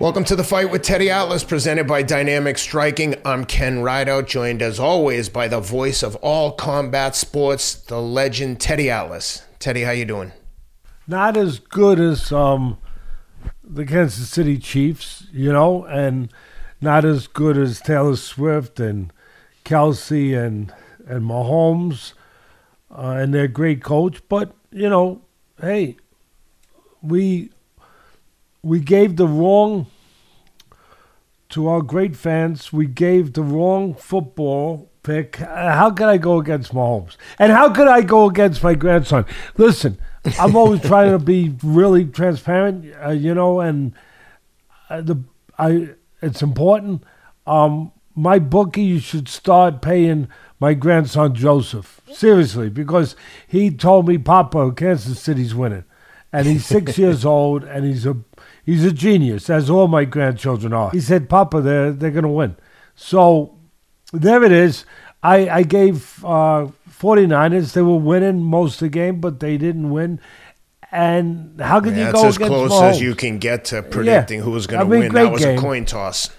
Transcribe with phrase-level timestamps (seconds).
[0.00, 3.14] Welcome to the fight with Teddy Atlas, presented by Dynamic Striking.
[3.24, 8.60] I'm Ken Rideout, joined as always by the voice of all combat sports, the legend
[8.60, 9.44] Teddy Atlas.
[9.60, 10.32] Teddy, how you doing?
[11.06, 12.78] Not as good as um,
[13.62, 16.28] the Kansas City Chiefs, you know, and
[16.80, 19.12] not as good as Taylor Swift and
[19.64, 20.74] Kelce and
[21.06, 22.14] and Mahomes
[22.90, 24.20] uh, and their great coach.
[24.28, 25.22] But you know,
[25.60, 25.96] hey,
[27.00, 27.50] we
[28.64, 29.86] we gave the wrong
[31.50, 32.72] to our great fans.
[32.72, 35.36] We gave the wrong football pick.
[35.36, 37.16] How could I go against Mahomes?
[37.38, 39.26] And how could I go against my grandson?
[39.56, 39.98] Listen,
[40.40, 43.92] I'm always trying to be really transparent, uh, you know, and
[44.88, 45.22] uh, the
[45.58, 45.90] I
[46.22, 47.04] it's important.
[47.46, 53.14] Um, my bookie, you should start paying my grandson Joseph seriously because
[53.46, 55.84] he told me, Papa, Kansas City's winning,
[56.32, 58.16] and he's six years old, and he's a
[58.64, 60.90] he's a genius, as all my grandchildren are.
[60.90, 62.56] He said, Papa, they're they're gonna win.
[62.94, 63.56] So
[64.12, 64.84] there it is.
[65.22, 66.24] I I gave.
[66.24, 66.68] Uh,
[67.00, 67.72] 49ers.
[67.74, 70.20] They were winning most of the game, but they didn't win.
[70.90, 72.90] And how could Yeah, you that's go as close Mahomes?
[72.92, 75.12] as you can get to predicting who was going I to mean, win.
[75.12, 75.58] That was game.
[75.58, 76.30] a coin toss.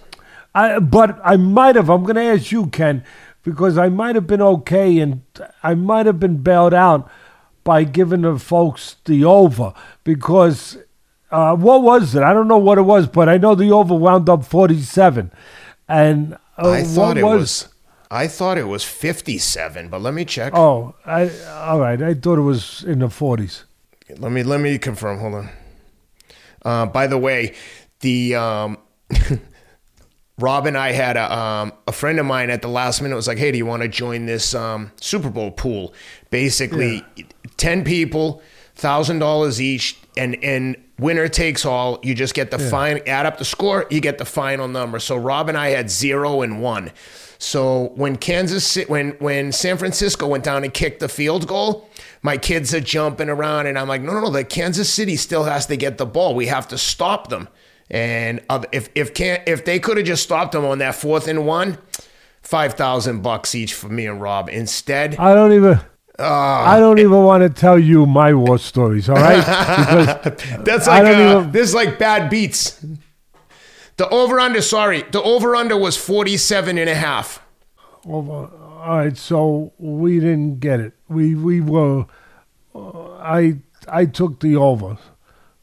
[0.55, 1.89] I, but I might have.
[1.89, 3.03] I'm going to ask you, Ken,
[3.44, 5.21] because I might have been okay, and
[5.61, 7.11] I might have been bailed out
[7.66, 9.73] by giving the folks the over
[10.05, 10.77] because
[11.36, 12.23] uh, what was it?
[12.23, 15.31] I don't know what it was, but I know the over wound up 47,
[15.89, 17.67] and uh, I thought what it was.
[18.09, 20.53] I thought it was 57, but let me check.
[20.55, 22.02] Oh, I all right.
[22.02, 23.64] I thought it was in the 40s.
[24.17, 25.19] Let me let me confirm.
[25.19, 25.50] Hold on.
[26.64, 27.53] Uh, by the way,
[27.99, 28.77] the um,
[30.38, 33.27] Rob and I had a um, a friend of mine at the last minute was
[33.27, 35.94] like, "Hey, do you want to join this um, Super Bowl pool?
[36.30, 37.03] Basically,
[37.58, 38.42] ten people,
[38.75, 41.99] thousand dollars each, and and winner takes all.
[42.03, 43.01] You just get the fine.
[43.07, 44.99] Add up the score, you get the final number.
[44.99, 46.91] So Rob and I had zero and one.
[47.37, 51.89] So when Kansas when when San Francisco went down and kicked the field goal,
[52.21, 55.43] my kids are jumping around, and I'm like, no, no, no, the Kansas City still
[55.43, 56.35] has to get the ball.
[56.35, 57.47] We have to stop them.
[57.89, 58.41] And
[58.71, 61.77] if if can if they could have just stopped them on that fourth and one,
[62.41, 64.49] five thousand bucks each for me and Rob.
[64.49, 65.80] Instead, I don't even.
[66.17, 66.65] Ah.
[66.71, 69.09] I don't even want to tell you my war stories.
[69.09, 71.09] All right, because that's like uh,
[71.39, 72.86] even- this is like bad beats.
[73.98, 77.42] The over under, sorry, the over under was 47 and a half.
[78.05, 80.93] Well, all right, so we didn't get it.
[81.08, 82.05] We we were.
[82.73, 84.97] Uh, I I took the over,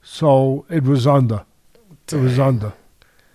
[0.03, 1.45] so it was under.
[2.11, 2.73] It was under.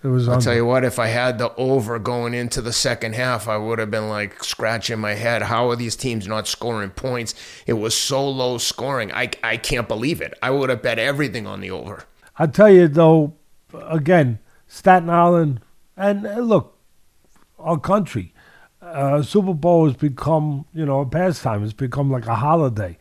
[0.02, 3.16] It was I'll tell you what, if I had the over going into the second
[3.16, 5.42] half, I would have been like scratching my head.
[5.42, 7.34] How are these teams not scoring points?
[7.66, 9.12] It was so low scoring.
[9.12, 10.38] I, I can't believe it.
[10.40, 12.04] I would have bet everything on the over.
[12.38, 13.34] I tell you though,
[13.74, 14.38] again,
[14.68, 15.60] Staten Island,
[15.96, 16.78] and uh, look,
[17.58, 18.32] our country,
[18.80, 21.64] uh, Super Bowl has become you know a pastime.
[21.64, 22.96] It's become like a holiday,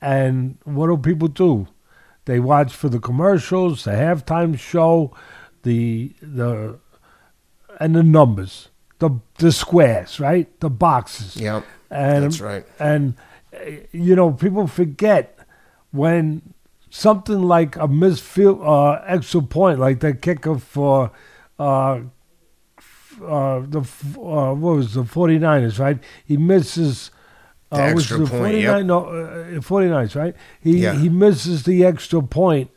[0.00, 1.68] and what do people do?
[2.24, 5.14] They watch for the commercials, the halftime show,
[5.62, 6.78] the the
[7.78, 10.48] and the numbers, the the squares, right?
[10.60, 11.36] The boxes.
[11.36, 12.64] Yep, and that's right.
[12.78, 13.14] And
[13.54, 15.38] uh, you know, people forget
[15.92, 16.54] when
[16.90, 21.10] something like a missed field uh, extra point, like that kicker for
[21.58, 22.00] uh,
[23.22, 23.80] uh, the
[24.18, 25.98] uh, what was the 49ers, right?
[26.24, 27.10] He misses.
[27.70, 28.86] The uh, was extra the point, 49, yep.
[28.86, 30.34] No, uh, 49ers, right?
[30.60, 30.94] He Yeah.
[30.94, 32.70] he misses the extra point,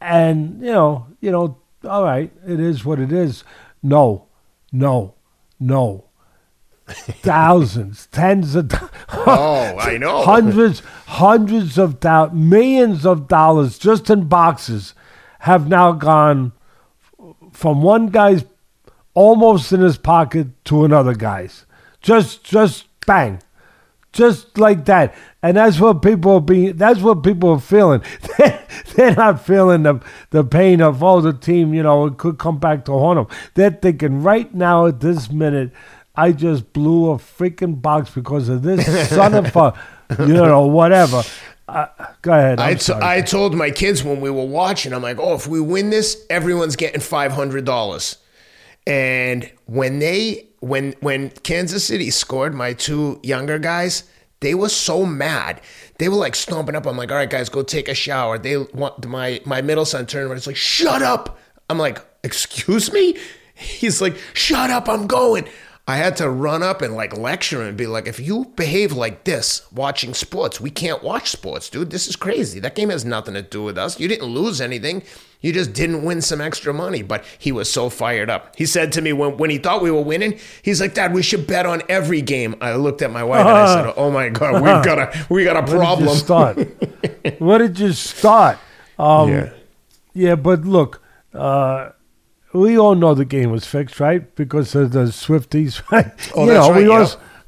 [0.00, 3.44] and you know, you know, all right, it is what it is.
[3.82, 4.26] No,
[4.72, 5.14] no,
[5.60, 6.04] no.
[6.88, 8.72] Thousands, tens of,
[9.10, 10.22] Oh, I know.
[10.22, 14.94] hundreds, hundreds of thou- millions of dollars just in boxes
[15.40, 16.52] have now gone
[17.52, 18.44] from one guy's
[19.14, 21.66] almost in his pocket to another guy's.
[22.00, 23.40] Just, just bang,
[24.12, 25.14] just like that.
[25.42, 26.76] And that's what people are being.
[26.76, 28.02] That's what people are feeling.
[28.94, 30.00] They're not feeling the
[30.30, 31.74] the pain of oh the team.
[31.74, 33.38] You know it could come back to haunt them.
[33.54, 35.72] They're thinking right now at this minute.
[36.16, 39.72] I just blew a freaking box because of this son of a,
[40.18, 41.22] you know, whatever.
[41.68, 41.86] Uh,
[42.22, 42.58] go ahead.
[42.58, 42.92] I, t-.
[42.92, 46.26] I told my kids when we were watching, I'm like, oh, if we win this,
[46.28, 48.16] everyone's getting five hundred dollars.
[48.84, 54.04] And when they when when Kansas City scored, my two younger guys,
[54.40, 55.60] they were so mad.
[55.98, 56.86] They were like stomping up.
[56.86, 58.38] I'm like, all right, guys, go take a shower.
[58.38, 60.36] They want my my middle son turned around.
[60.36, 61.38] It's like, shut up.
[61.68, 63.16] I'm like, excuse me.
[63.54, 64.88] He's like, shut up.
[64.88, 65.48] I'm going.
[65.88, 68.92] I had to run up and like lecture him and be like, if you behave
[68.92, 71.90] like this watching sports, we can't watch sports, dude.
[71.90, 72.60] This is crazy.
[72.60, 73.98] That game has nothing to do with us.
[73.98, 75.02] You didn't lose anything.
[75.40, 77.00] You just didn't win some extra money.
[77.02, 78.54] But he was so fired up.
[78.54, 81.22] He said to me when, when he thought we were winning, he's like, Dad, we
[81.22, 82.54] should bet on every game.
[82.60, 85.44] I looked at my wife and I said, Oh my God, we've got a we
[85.44, 86.06] got a problem.
[86.06, 86.58] Where did you start?
[87.40, 88.58] Where did you start?
[88.98, 89.50] Um, Yeah.
[90.12, 91.00] yeah, but look,
[91.32, 91.90] uh,
[92.58, 94.34] we all know the game was fixed, right?
[94.34, 96.12] Because of the Swifties, right?
[96.34, 96.98] Oh, you know, right, we yeah.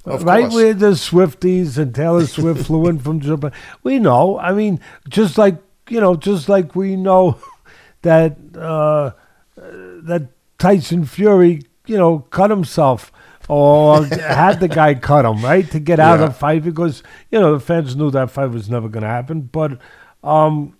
[0.06, 0.42] all, Of right?
[0.42, 0.54] course.
[0.54, 3.52] We're the Swifties and Taylor Swift flew in from Japan.
[3.82, 4.38] We know.
[4.38, 5.56] I mean, just like
[5.88, 7.38] you know, just like we know
[8.02, 9.10] that uh,
[9.56, 10.28] that
[10.58, 13.10] Tyson Fury, you know, cut himself
[13.48, 16.26] or had the guy cut him, right, to get out Yeah.
[16.26, 19.08] of the fight because you know the fans knew that fight was never going to
[19.08, 19.40] happen.
[19.42, 19.78] But,
[20.22, 20.76] um,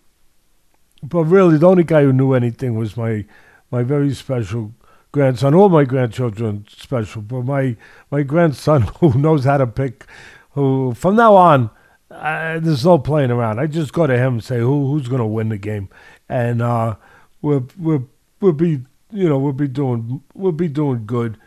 [1.03, 3.25] but really, the only guy who knew anything was my
[3.71, 4.75] my very special
[5.13, 5.55] grandson.
[5.55, 7.77] All my grandchildren special, but my
[8.11, 10.07] my grandson who knows how to pick.
[10.53, 11.71] Who from now on,
[12.11, 13.61] uh, there's no playing around.
[13.61, 15.89] I just go to him and say who who's going to win the game,
[16.29, 16.97] and uh,
[17.43, 18.09] we'll we'll
[18.41, 18.81] we'll be
[19.13, 21.39] you know we'll be doing we'll be doing good,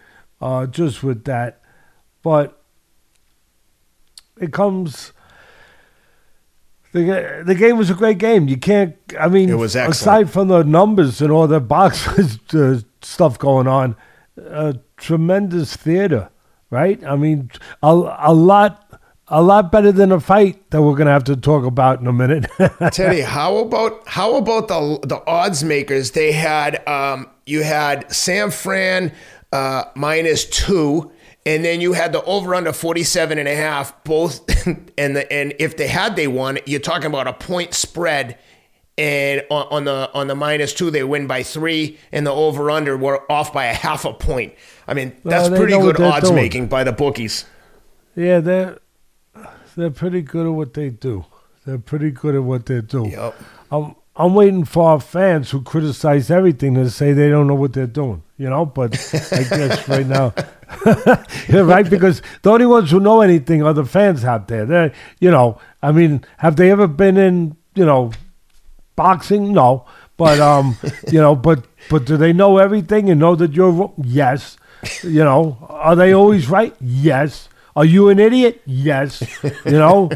[0.41, 1.61] uh, just with that,
[2.21, 2.61] but
[4.39, 5.11] it comes.
[6.93, 8.47] The, the game was a great game.
[8.47, 8.95] You can't.
[9.19, 9.95] I mean, It was excellent.
[9.95, 12.07] aside from the numbers and all the box
[12.53, 13.95] uh, stuff going on,
[14.49, 16.29] uh, tremendous theater,
[16.69, 17.03] right?
[17.03, 17.49] I mean,
[17.81, 17.87] a,
[18.19, 21.99] a lot, a lot better than a fight that we're gonna have to talk about
[21.99, 22.45] in a minute.
[22.91, 26.11] Teddy, how about how about the the odds makers?
[26.11, 29.11] They had um, you had San Fran
[29.51, 31.11] uh, minus two,
[31.45, 34.03] and then you had the over under 47 and a half.
[34.03, 34.41] Both,
[34.97, 38.37] and the and if they had they won, you're talking about a point spread.
[38.95, 42.69] And on, on the on the minus two, they win by three, and the over
[42.69, 44.53] under were off by a half a point.
[44.87, 46.35] I mean, that's Well, pretty good odds doing.
[46.35, 47.45] making by the bookies.
[48.15, 48.77] yeah, they're
[49.75, 51.25] they're pretty good at what they do.
[51.65, 53.07] They're pretty good at what they do.
[53.07, 53.35] Yep.
[53.71, 57.73] I'm I'm waiting for our fans who criticize everything to say they don't know what
[57.73, 58.63] they're doing, you know.
[58.63, 58.93] But
[59.31, 60.35] I guess right now,
[61.49, 61.89] right?
[61.89, 64.65] Because the only ones who know anything are the fans out there.
[64.65, 68.11] They, you know, I mean, have they ever been in, you know,
[68.95, 69.53] boxing?
[69.53, 69.85] No,
[70.17, 70.77] but um,
[71.11, 74.57] you know, but but do they know everything and know that you're yes?
[75.01, 76.75] You know, are they always right?
[76.81, 77.49] Yes.
[77.75, 78.61] Are you an idiot?
[78.65, 79.23] Yes.
[79.65, 80.09] You know,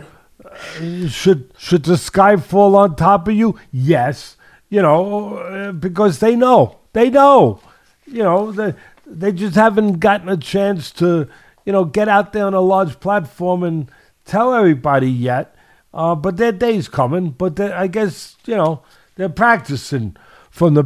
[1.08, 3.58] should should the sky fall on top of you?
[3.72, 4.38] Yes.
[4.70, 6.80] You know, uh, because they know.
[6.94, 7.62] They know.
[8.06, 8.74] You know, they
[9.10, 11.28] they just haven't gotten a chance to,
[11.66, 13.90] you know, get out there on a large platform and
[14.26, 15.56] tell everybody yet.
[15.94, 17.32] Uh, but their day's coming.
[17.32, 18.84] But I guess you know
[19.16, 20.16] they're practicing
[20.52, 20.86] from the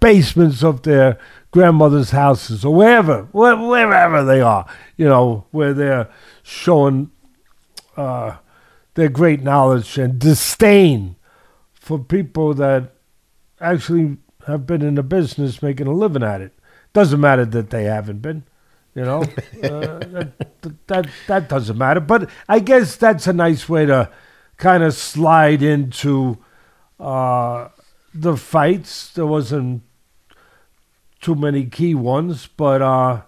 [0.00, 1.18] basements of their
[1.50, 4.66] grandmother's houses or wherever, where, wherever they are.
[4.96, 6.08] You know, where they're
[6.42, 7.10] showing
[7.96, 8.36] uh,
[8.94, 11.16] their great knowledge and disdain
[11.72, 12.92] for people that
[13.60, 16.57] actually have been in the business making a living at it.
[16.92, 18.44] Doesn't matter that they haven't been,
[18.94, 19.22] you know.
[19.62, 22.00] uh, that, that that doesn't matter.
[22.00, 24.10] But I guess that's a nice way to
[24.56, 26.38] kind of slide into
[26.98, 27.68] uh,
[28.12, 29.10] the fights.
[29.12, 29.82] There wasn't
[31.20, 33.22] too many key ones, but uh,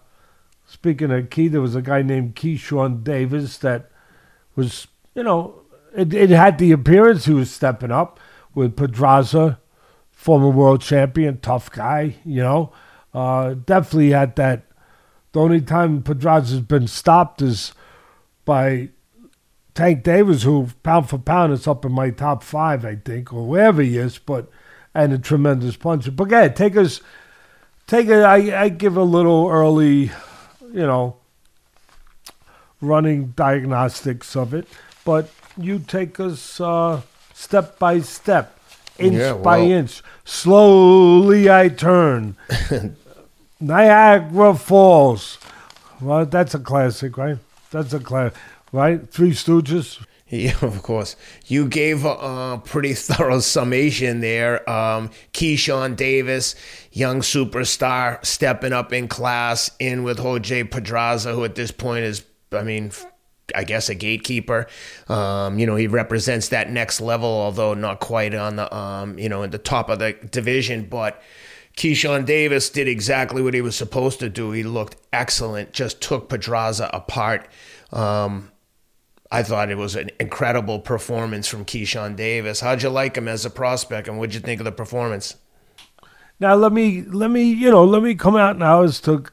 [0.66, 3.90] speaking of key, there was a guy named Keyshawn Davis that
[4.54, 5.62] was, you know,
[5.94, 8.20] it, it had the appearance he was stepping up
[8.54, 9.58] with Pedraza,
[10.10, 12.72] former world champion, tough guy, you know.
[13.12, 14.64] Uh, definitely had that.
[15.32, 17.72] The only time Pedraza's been stopped is
[18.44, 18.90] by
[19.74, 23.46] Tank Davis, who pound for pound is up in my top five, I think, or
[23.46, 24.50] wherever he is, but
[24.94, 26.10] and a tremendous puncher.
[26.10, 27.00] But yeah, take us,
[27.86, 28.22] take it.
[28.22, 30.10] I, I give a little early,
[30.72, 31.16] you know,
[32.80, 34.66] running diagnostics of it,
[35.04, 37.02] but you take us uh,
[37.34, 38.58] step by step,
[38.98, 40.02] inch Yeah, by inch.
[40.24, 42.36] Slowly I turn.
[43.60, 45.38] Niagara Falls.
[46.00, 47.36] Well, that's a classic, right?
[47.70, 48.38] That's a classic,
[48.72, 49.08] right?
[49.10, 50.04] Three Stooges.
[50.30, 51.16] Yeah, of course.
[51.46, 54.68] You gave a pretty thorough summation there.
[54.70, 56.54] Um, Keyshawn Davis,
[56.92, 62.24] young superstar, stepping up in class, in with Jose Pedraza, who at this point is,
[62.52, 62.92] I mean,
[63.56, 64.68] I guess a gatekeeper.
[65.08, 69.28] Um, you know, he represents that next level, although not quite on the, um, you
[69.28, 71.20] know, in the top of the division, but.
[71.76, 74.50] Keyshawn Davis did exactly what he was supposed to do.
[74.52, 77.48] He looked excellent, just took Pedraza apart.
[77.92, 78.50] Um,
[79.30, 82.60] I thought it was an incredible performance from Keyshawn Davis.
[82.60, 85.36] How'd you like him as a prospect, and what'd you think of the performance?
[86.40, 89.24] Now let me let me you know let me come out now as to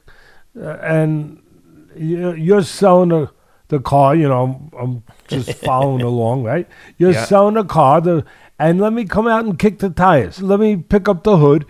[0.60, 1.42] uh, and
[1.96, 3.32] you- you're selling the
[3.70, 4.14] the car.
[4.16, 6.68] You know, I'm just following along, right?
[6.98, 7.26] You're Yeah.
[7.26, 8.24] selling the car, the
[8.60, 10.42] and let me come out and kick the tires.
[10.42, 11.66] Let me pick up the hood,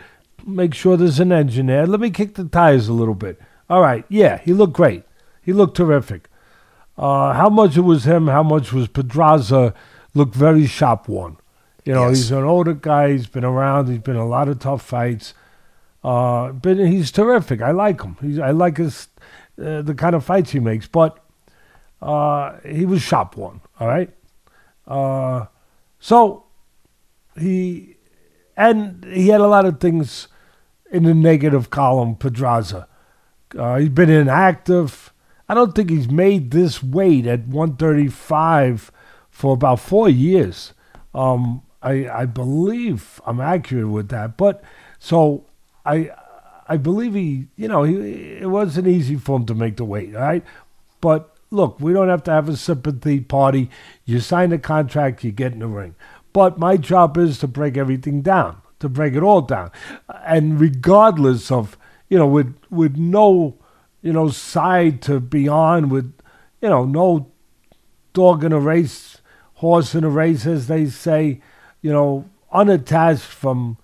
[0.47, 1.85] make sure there's an engine there.
[1.85, 3.39] Let me kick the tires a little bit.
[3.69, 5.03] All right, yeah, he looked great.
[5.41, 6.29] He looked terrific.
[6.97, 9.73] Uh, how much it was him, how much was Pedraza,
[10.13, 11.37] looked very shop worn.
[11.85, 12.17] You know, Yes.
[12.17, 13.11] he's an older guy.
[13.11, 13.87] He's been around.
[13.87, 15.33] He's been in a lot of tough fights.
[16.03, 17.61] Uh, but he's terrific.
[17.61, 18.17] I like him.
[18.21, 19.07] He's, I like his
[19.61, 20.87] uh, the kind of fights he makes.
[20.87, 21.17] But
[22.01, 23.61] uh, he was shop worn.
[23.79, 24.09] All right.
[24.87, 25.45] Uh,
[25.99, 26.45] so
[27.39, 27.95] he
[28.55, 30.27] and he had a lot of things
[30.91, 32.15] in the negative column.
[32.15, 32.87] Pedraza.
[33.57, 35.13] Uh, he's been inactive.
[35.49, 38.91] I don't think he's made this weight at 135
[39.29, 40.73] for about four years.
[41.13, 44.35] Um, I, I believe I'm accurate with that.
[44.37, 44.63] But
[44.99, 45.45] so
[45.85, 46.11] I
[46.67, 47.95] I believe he, you know, he,
[48.41, 50.43] it wasn't easy for him to make the weight, right?
[50.99, 53.69] But look, we don't have to have a sympathy party.
[54.05, 55.95] You sign the contract, you get in the ring.
[56.33, 59.71] But my job is to break everything down, to break it all down.
[60.25, 61.77] And regardless of,
[62.09, 63.57] you know, with with no,
[64.01, 66.13] you know, side to be on, with,
[66.61, 67.31] you know, no
[68.13, 69.21] dog in a race,
[69.55, 71.41] horse in a race, as they say,
[71.81, 73.77] you know, unattached from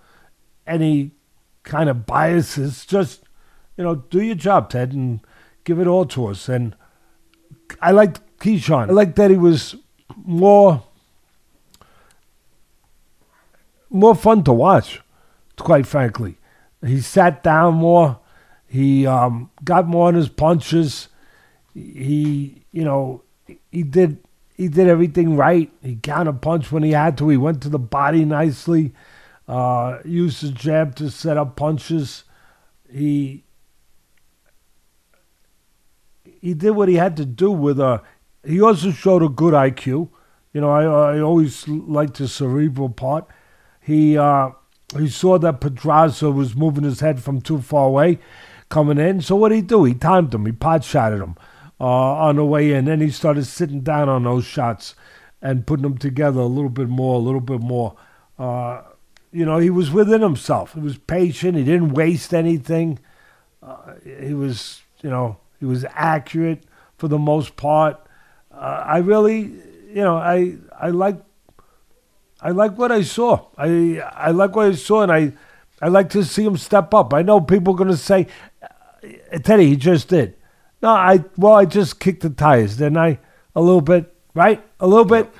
[0.65, 1.11] any
[1.63, 2.85] kind of biases.
[2.85, 3.23] Just,
[3.77, 5.19] you know, do your job, Ted, and
[5.63, 6.47] give it all to us.
[6.47, 6.75] And
[7.81, 8.89] I liked Keyshawn.
[8.89, 9.75] I liked that he was
[10.15, 10.83] more
[13.93, 15.01] more fun to watch,
[15.57, 16.37] quite frankly.
[16.85, 18.19] He sat down more.
[18.67, 21.07] He um, got more on his punches.
[21.73, 23.23] He, you know,
[23.71, 24.17] he did
[24.55, 25.71] he did everything right.
[25.81, 27.29] He counter punched when he had to.
[27.29, 28.93] He went to the body nicely.
[29.47, 32.23] Uh, used his jab to set up punches.
[32.91, 33.43] He
[36.41, 38.01] he did what he had to do with a.
[38.45, 40.09] He also showed a good IQ.
[40.53, 43.27] You know, I I always liked the cerebral part.
[43.83, 44.51] He uh,
[44.97, 48.19] he saw that Pedraza was moving his head from too far away,
[48.69, 49.21] coming in.
[49.21, 49.83] So what did he do?
[49.83, 50.45] He timed him.
[50.45, 51.35] He pot shotted him
[51.79, 52.85] uh, on the way in.
[52.85, 54.95] Then he started sitting down on those shots
[55.41, 57.95] and putting them together a little bit more, a little bit more.
[58.39, 58.81] Uh,
[59.31, 60.73] you know, he was within himself.
[60.73, 61.57] He was patient.
[61.57, 62.99] He didn't waste anything.
[63.61, 66.63] Uh, he was, you know, he was accurate
[66.97, 67.99] for the most part.
[68.51, 69.39] Uh, I really,
[69.89, 71.17] you know, I I like
[72.43, 73.45] I like what I saw.
[73.57, 75.31] I I like what I saw, and I
[75.81, 77.13] I like to see him step up.
[77.13, 78.27] I know people are going to say,
[78.61, 80.35] "Uh, Teddy, he just did.
[80.81, 83.19] No, I well, I just kicked the tires, didn't I?
[83.55, 84.61] A little bit, right?
[84.81, 85.33] A little bit,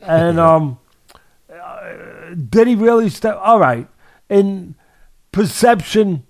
[0.00, 0.78] and um,
[1.52, 3.38] uh, did he really step?
[3.42, 3.86] All right,
[4.30, 4.74] in
[5.32, 6.26] perception,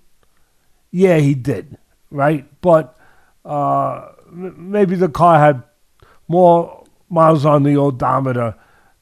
[0.91, 1.77] yeah, he did,
[2.11, 2.45] right?
[2.59, 2.99] But
[3.45, 5.63] uh, maybe the car had
[6.27, 8.55] more miles on the odometer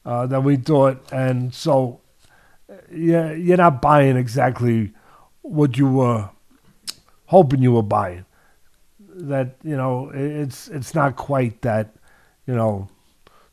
[0.08, 2.00] uh, than we thought, and so
[2.90, 4.92] yeah, you're not buying exactly
[5.42, 6.30] what you were
[7.26, 8.24] hoping you were buying.
[8.98, 11.94] That you know, it's it's not quite that,
[12.46, 12.88] you know,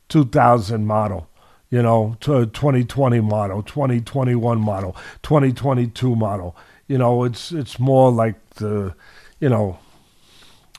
[0.07, 1.27] 2000 model,
[1.69, 6.55] you know, to 2020 model, 2021 model, 2022 model.
[6.87, 8.95] You know, it's it's more like the,
[9.41, 9.77] you know,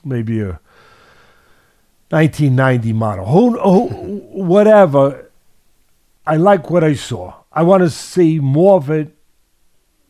[0.03, 0.59] maybe a
[2.09, 3.25] 1990 model.
[3.27, 5.25] Who, who whatever.
[6.27, 7.33] I like what I saw.
[7.53, 9.15] I want to see more of it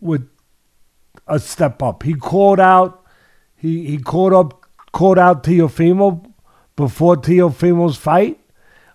[0.02, 0.28] with
[1.28, 2.02] a step up.
[2.02, 3.06] He called out.
[3.56, 6.34] He he called up called out Teofimo
[6.76, 8.40] before Teofimo's fight.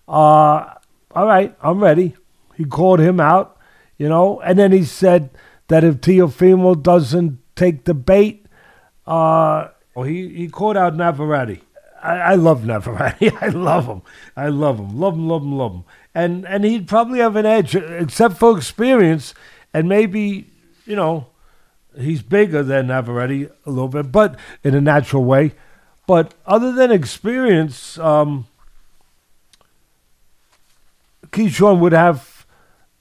[0.05, 0.73] Uh,
[1.15, 2.13] all right, I'm ready.
[2.55, 3.57] He called him out,
[3.97, 5.29] you know, and then he said
[5.69, 8.47] that if Teofimo doesn't take the bait,
[9.07, 11.63] uh, he he called out Navarrete.
[12.03, 13.33] I, I love Navarrete.
[13.41, 14.01] I love him.
[14.35, 14.99] I love him.
[14.99, 15.27] Love him.
[15.27, 15.57] Love him.
[15.57, 15.83] Love him.
[16.13, 19.33] And and he'd probably have an edge, except for experience,
[19.73, 20.51] and maybe
[20.85, 21.27] you know
[21.97, 25.53] he's bigger than Navarrete a little bit, but in a natural way.
[26.05, 28.47] But other than experience, um,
[31.27, 32.45] Keyshawn would have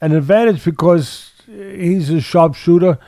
[0.01, 2.99] an advantage because he's a sharpshooter.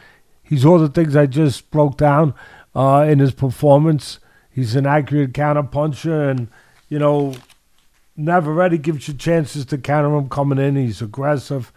[0.42, 2.34] He's all the things I just broke down
[2.74, 4.18] uh, in his performance.
[4.54, 6.48] He's an accurate counterpuncher, and
[6.88, 7.34] you know,
[8.16, 10.76] Navarrete gives you chances to counter him coming in.
[10.76, 11.72] He's aggressive.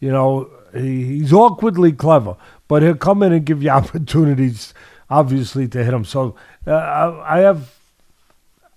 [0.00, 2.36] You know, he, he's awkwardly clever,
[2.68, 4.72] but he'll come in and give you opportunities,
[5.10, 6.04] obviously, to hit him.
[6.04, 6.34] So
[6.66, 7.74] uh, I, I have,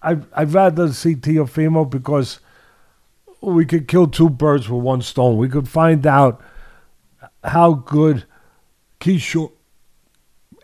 [0.01, 2.39] I, I'd rather see Teofimo because
[3.41, 5.37] we could kill two birds with one stone.
[5.37, 6.41] We could find out
[7.43, 8.25] how good
[8.99, 9.51] Keyshawn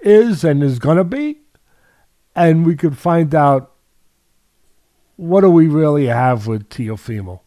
[0.01, 1.40] is and is going to be,
[2.35, 3.71] and we could find out
[5.15, 7.41] what do we really have with Teofimo?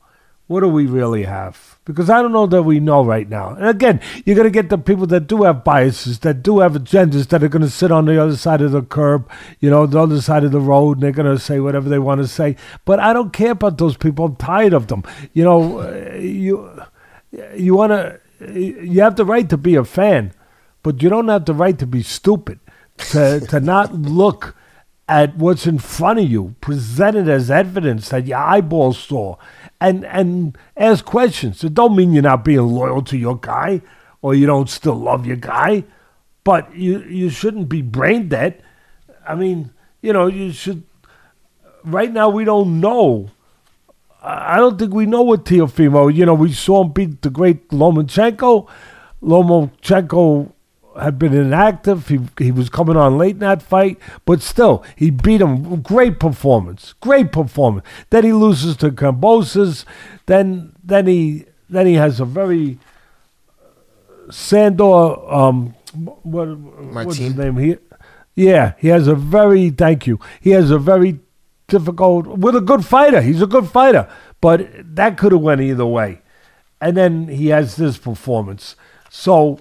[0.47, 1.79] What do we really have?
[1.87, 3.55] Because I don't know that we know right now.
[3.55, 6.75] And again, you're going to get the people that do have biases, that do have
[6.75, 9.87] agendas, that are going to sit on the other side of the curb, you know,
[9.87, 12.29] the other side of the road, and they're going to say whatever they want to
[12.29, 12.57] say.
[12.85, 14.27] But I don't care about those people.
[14.27, 15.03] I'm tired of them.
[15.33, 16.83] You know, uh, you
[17.57, 18.21] you want to,
[18.53, 20.35] you have the right to be a fan,
[20.83, 22.61] but you don't have the right to be stupid,
[22.99, 24.55] to to not look
[25.09, 29.37] at what's in front of you, presented as evidence that your eyeballs saw,
[29.81, 31.63] and and ask questions.
[31.63, 33.83] It don't mean you're not being loyal to your guy
[34.25, 35.85] or you don't still love your guy,
[36.45, 38.63] but you you shouldn't be brain dead.
[39.29, 39.71] I mean,
[40.01, 40.83] you know, you should.
[41.85, 43.31] Right now, we don't know.
[44.23, 46.15] I don't think we know what Teofimo.
[46.15, 48.67] You know, we saw him beat the great Lomachenko.
[49.23, 50.54] Lomachenko
[51.01, 52.09] had been inactive.
[52.09, 55.81] He he was coming on late in that fight, but still he beat him.
[55.83, 57.87] Great performance, great performance.
[58.11, 59.85] Then he loses to Kambosos.
[60.27, 62.79] Then then he then he has a very
[63.59, 65.33] uh, Sandor.
[65.33, 65.75] Um,
[66.23, 67.57] what what's his name?
[67.57, 67.77] He
[68.35, 70.19] yeah, he has a very thank you.
[70.41, 71.21] He has a very
[71.69, 73.21] difficult with a good fighter.
[73.21, 74.09] He's a good fighter,
[74.41, 76.21] but that could have went either way.
[76.81, 78.77] And then he has this performance.
[79.11, 79.61] So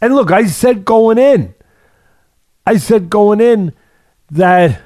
[0.00, 1.54] and look, I said going in,
[2.66, 3.72] I said going in
[4.30, 4.80] that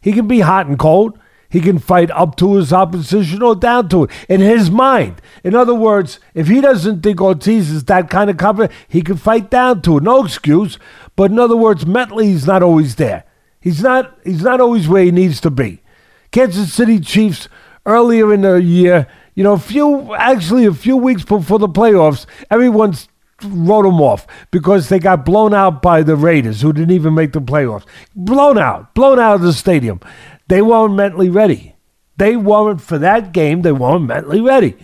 [0.00, 1.18] he can be hot and cold.
[1.50, 5.22] He can fight up to his opposition or down to it in his mind.
[5.42, 9.16] In other words, if he doesn't think Ortiz is that kind of cover, he can
[9.16, 10.02] fight down to it.
[10.02, 10.78] No excuse.
[11.16, 13.24] But in other words, mentally, he's not always there.
[13.60, 14.18] He's not.
[14.24, 15.82] He's not always where he needs to be.
[16.30, 17.48] Kansas City Chiefs
[17.86, 22.26] earlier in the year, you know, a few actually a few weeks before the playoffs,
[22.50, 23.08] everyone's
[23.42, 27.32] wrote them off because they got blown out by the Raiders, who didn't even make
[27.32, 27.86] the playoffs.
[28.14, 30.00] Blown out, blown out of the stadium.
[30.48, 31.76] They weren't mentally ready.
[32.16, 33.62] They weren't for that game.
[33.62, 34.76] They weren't mentally ready,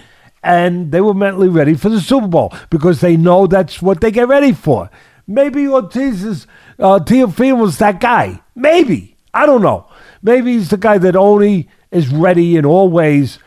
[0.43, 4.11] and they were mentally ready for the Super Bowl because they know that's what they
[4.11, 4.91] get ready for.
[5.27, 6.47] Maybe Ortiz is
[6.79, 8.41] uh, was that guy.
[8.55, 9.89] Maybe I don't know.
[10.23, 13.39] Maybe he's the guy that only is ready in all ways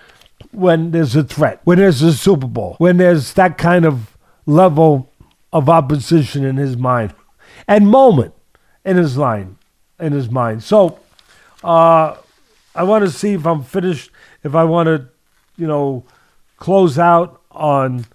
[0.52, 4.17] when there's a threat, when there's a Super Bowl, when there's that kind of
[4.48, 5.12] level
[5.54, 7.14] of opposition in his mind
[7.68, 8.34] and moment
[8.84, 9.58] in his line
[10.00, 10.64] in his mind.
[10.64, 11.00] So
[11.64, 12.16] uh,
[12.74, 14.12] I want to see if I'm finished.
[14.44, 15.08] If I want to,
[15.58, 16.06] you know,
[16.58, 18.06] close out on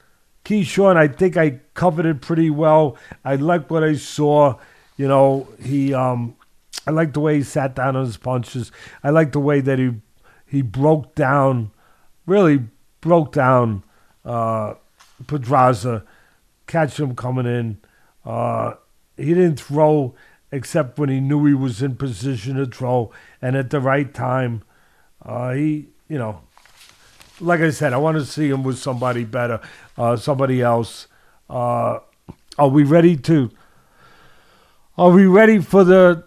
[0.44, 2.96] Keyshawn, I think I covered it pretty well.
[3.24, 4.56] I like what I saw.
[4.96, 5.94] You know, he.
[5.94, 6.36] Um,
[6.84, 8.72] I like the way he sat down on his punches.
[9.04, 9.92] I like the way that he
[10.46, 11.70] he broke down,
[12.26, 12.64] really
[13.00, 13.84] broke down
[14.24, 14.74] uh,
[15.26, 16.04] Pedraza
[16.66, 17.78] catch him coming in.
[18.24, 18.74] Uh,
[19.16, 20.14] he didn't throw
[20.50, 24.62] except when he knew he was in position to throw and at the right time.
[25.24, 26.42] Uh, he, you know,
[27.40, 29.60] like I said, I want to see him with somebody better,
[29.96, 31.08] uh, somebody else.
[31.48, 32.00] Uh,
[32.58, 33.50] are we ready to?
[34.98, 36.24] Are we ready for the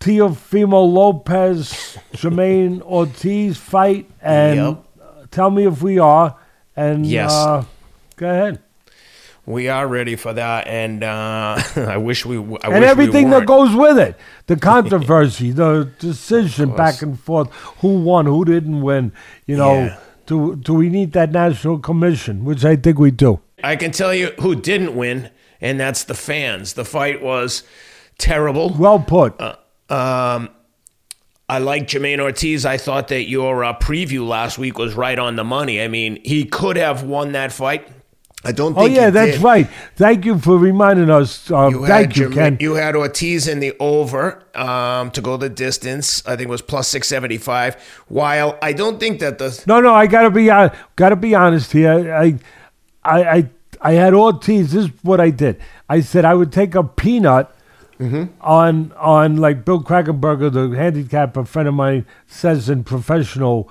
[0.00, 4.10] Teofimo Lopez Jamaine Ortiz fight?
[4.20, 5.30] And yep.
[5.30, 6.36] tell me if we are.
[6.76, 7.32] And yes.
[7.32, 7.64] Uh,
[8.16, 8.63] go ahead
[9.46, 12.38] we are ready for that, and uh, I wish we.
[12.38, 18.00] I and everything that goes with it, the controversy, the decision back and forth, who
[18.00, 19.12] won, who didn't win.
[19.46, 19.98] You know, yeah.
[20.26, 22.44] do do we need that national commission?
[22.44, 23.40] Which I think we do.
[23.62, 25.30] I can tell you who didn't win,
[25.60, 26.74] and that's the fans.
[26.74, 27.62] The fight was
[28.18, 28.70] terrible.
[28.70, 29.38] Well put.
[29.40, 29.56] Uh,
[29.90, 30.50] um,
[31.48, 32.64] I like Jamaine Ortiz.
[32.64, 35.82] I thought that your uh, preview last week was right on the money.
[35.82, 37.86] I mean, he could have won that fight.
[38.44, 38.76] I don't.
[38.76, 39.42] oh yeah, that's did.
[39.42, 39.68] right.
[39.96, 41.50] Thank you for reminding us.
[41.50, 42.58] Um, you thank you, Ken.
[42.60, 46.24] You had Ortiz in the over um, to go the distance.
[46.26, 47.76] I think it was plus six seventy five.
[48.08, 51.72] While I don't think that the no, no, I gotta be uh, gotta be honest
[51.72, 52.14] here.
[52.14, 52.38] I,
[53.02, 53.48] I, I,
[53.80, 54.72] I had Ortiz.
[54.72, 55.58] This is what I did.
[55.88, 57.50] I said I would take a peanut.
[58.00, 58.24] Mm-hmm.
[58.40, 63.70] On on like Bill Krackomberger, the handicap a friend of mine says in professional,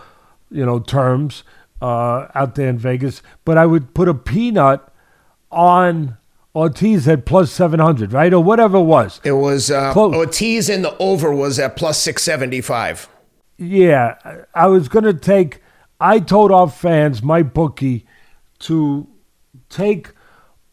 [0.50, 1.44] you know, terms
[1.84, 4.88] uh, out there in Vegas, but I would put a peanut
[5.52, 6.17] on
[6.56, 8.34] Ortiz at plus 700, right?
[8.34, 9.19] Or whatever it was.
[9.26, 13.10] It was uh, Ortiz in the over was at plus 675.
[13.58, 14.15] Yeah,
[14.56, 15.62] I was going to take,
[16.00, 18.06] I told our fans, my bookie,
[18.60, 19.06] to
[19.69, 20.12] take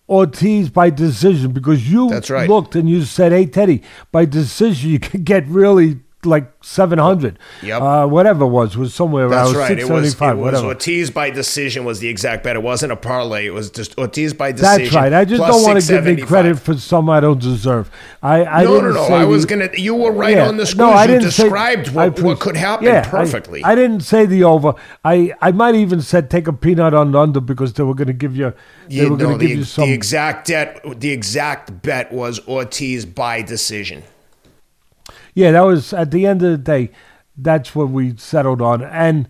[0.09, 2.49] Ortiz by decision because you That's right.
[2.49, 7.39] looked and you said, hey, Teddy, by decision, you can get really like 700.
[7.63, 7.81] Yep.
[7.83, 9.71] Uh, whatever it was, was somewhere That's around right.
[9.79, 10.67] It was, it 675, was whatever.
[10.67, 12.57] Ortiz by decision was the exact bet.
[12.57, 13.47] It wasn't a parlay.
[13.47, 14.85] It was just Ortiz by decision.
[14.85, 15.13] That's right.
[15.13, 17.91] I just don't want to give me credit for some I don't deserve.
[18.23, 19.07] I, I No, no, no.
[19.07, 19.71] say I was gonna.
[19.75, 20.49] You were right Yeah.
[20.49, 20.79] on the screws.
[20.79, 23.65] No, I you didn't say- described I what, appreciate- what could happen Yeah, perfectly.
[23.65, 24.75] I, didn't say the over.
[25.05, 28.09] I, I might even said take a peanut on the under because they were going
[28.09, 28.53] to give you
[28.89, 29.87] they You were going to give the, you some.
[29.89, 34.03] the exact bet, the exact bet was Ortiz by decision.
[35.35, 36.90] Yeah, that was at the end of the day.
[37.37, 38.83] That's what we settled on.
[38.83, 39.29] And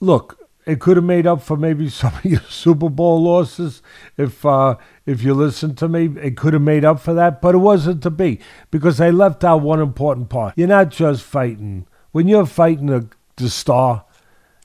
[0.00, 3.82] look, it could have made up for maybe some of your Super Bowl losses
[4.16, 6.10] if uh, if you listen to me.
[6.20, 8.40] It could have made up for that, but it wasn't to be
[8.70, 10.54] because they left out one important part.
[10.56, 14.04] You're not just fighting when you're fighting the, the star.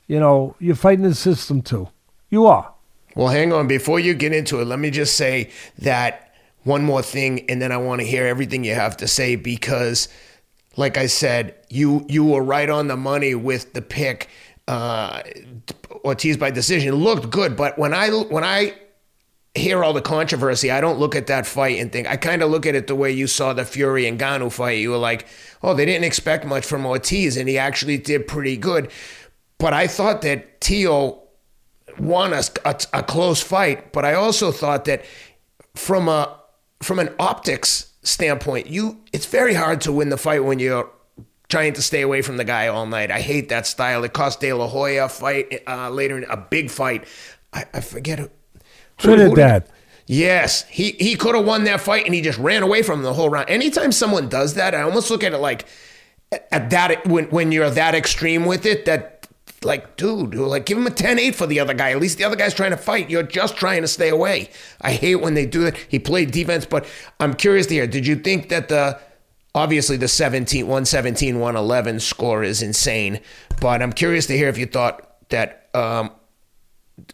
[0.08, 1.90] You know, you're fighting the system too.
[2.30, 2.74] You are.
[3.16, 3.68] Well, hang on.
[3.68, 7.72] Before you get into it, let me just say that one more thing, and then
[7.72, 10.08] I want to hear everything you have to say because,
[10.76, 14.30] like I said, you you were right on the money with the pick.
[14.68, 15.24] Uh,
[16.06, 18.76] Ortiz by decision looked good, but when I when I
[19.56, 22.08] hear all the controversy, I don't look at that fight and think.
[22.08, 24.80] I kind of look at it the way you saw the Fury and Ngannou fight.
[24.80, 25.28] You were like,
[25.64, 28.92] oh, they didn't expect much from Ortiz, and he actually did pretty good.
[29.58, 31.24] But I thought that Teo
[31.98, 35.04] won a, a, a close fight, but I also thought that
[35.76, 36.40] from a
[36.82, 40.90] from an optics standpoint, you it's very hard to win the fight when you're
[41.50, 43.10] trying to stay away from the guy all night.
[43.12, 44.04] I hate that style.
[44.04, 47.06] It cost De La Hoya a fight uh, later in a big fight.
[47.54, 48.30] I, I forget who.
[49.02, 49.70] who- did- Trinidad.
[50.12, 53.14] Yes, he he could have won that fight and he just ran away from the
[53.14, 53.48] whole round.
[53.48, 55.68] Anytime someone does that, I almost look at it like
[56.52, 59.19] at that when when you're that extreme with it that
[59.64, 61.92] like dude, like give him a 10-8 for the other guy.
[61.92, 63.10] At least the other guy's trying to fight.
[63.10, 64.50] You're just trying to stay away.
[64.82, 65.76] I hate when they do it.
[65.88, 66.88] He played defense, but
[67.20, 69.00] I'm curious to hear, did you think that the
[69.56, 73.20] obviously the 17 117 111 score is insane,
[73.60, 76.12] but I'm curious to hear if you thought that um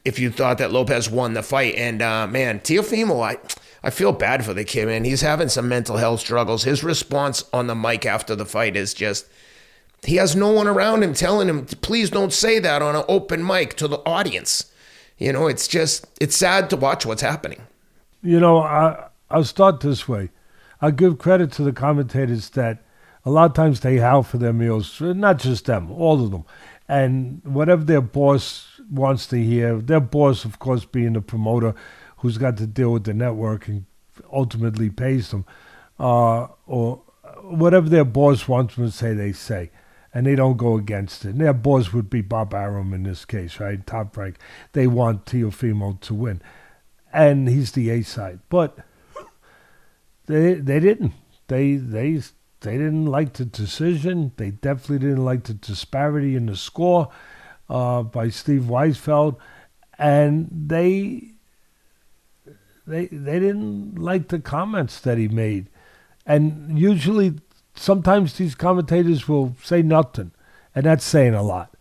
[0.04, 1.76] if you thought that Lopez won the fight.
[1.76, 3.38] And uh, man, Teofimo, I
[3.84, 5.04] I feel bad for the kid, man.
[5.04, 6.64] He's having some mental health struggles.
[6.64, 9.28] His response on the mic after the fight is just
[10.06, 13.46] he has no one around him telling him, please don't say that on an open
[13.46, 14.72] mic to the audience.
[15.18, 17.62] You know, it's just it's sad to watch what's happening.
[18.22, 20.30] You know, I, I'll start this way.
[20.82, 22.84] I give credit to the commentators that
[23.24, 26.44] a lot of times they howl for their meals, not just them, all of them.
[26.88, 31.74] And whatever their boss wants to hear, their boss, of course, being the promoter
[32.18, 33.86] who's got to deal with the network and
[34.32, 35.46] ultimately pays them,
[36.00, 37.02] uh, or
[37.42, 39.72] whatever their boss wants them to say, they say.
[40.16, 41.32] And they don't go against it.
[41.32, 43.86] And their boss would be Bob Arum in this case, right?
[43.86, 44.38] Top rank.
[44.72, 46.42] They want Teofimo to win
[47.16, 48.40] and he's the A side.
[48.50, 48.78] But
[50.28, 51.14] they they didn't.
[51.48, 52.22] They they
[52.60, 54.34] they didn't like the decision.
[54.36, 57.10] They definitely didn't like the disparity in the score
[57.70, 59.38] uh, by Steve Weisfeld,
[59.98, 61.32] and they
[62.86, 65.70] they they didn't like the comments that he made.
[66.26, 67.36] And usually,
[67.76, 70.32] sometimes these commentators will say nothing,
[70.74, 71.76] and that's saying a lot.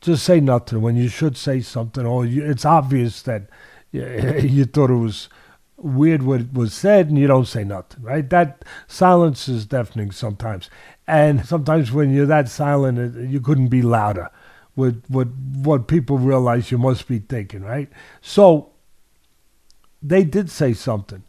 [0.00, 3.48] Just say nothing when you should say something, or you, it's obvious that
[3.90, 5.28] you, thought it was
[5.76, 8.28] weird what was said, and you don't say nothing, right?
[8.30, 10.70] That silence is deafening sometimes,
[11.06, 14.30] and sometimes when you're that silent, you couldn't be louder.
[14.76, 17.88] With what what people realize you must be thinking, right?
[18.20, 18.70] So
[20.00, 21.24] they did say something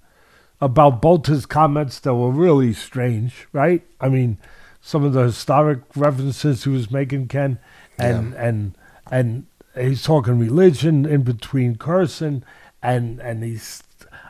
[0.62, 3.82] about Bolter's comments that were really strange, right?
[4.00, 4.38] I mean,
[4.82, 7.60] some of the historic references he was making, Ken,
[7.98, 8.76] and and
[9.12, 9.46] and
[9.76, 12.44] he's talking religion in between cursing,
[12.82, 13.84] and and he's,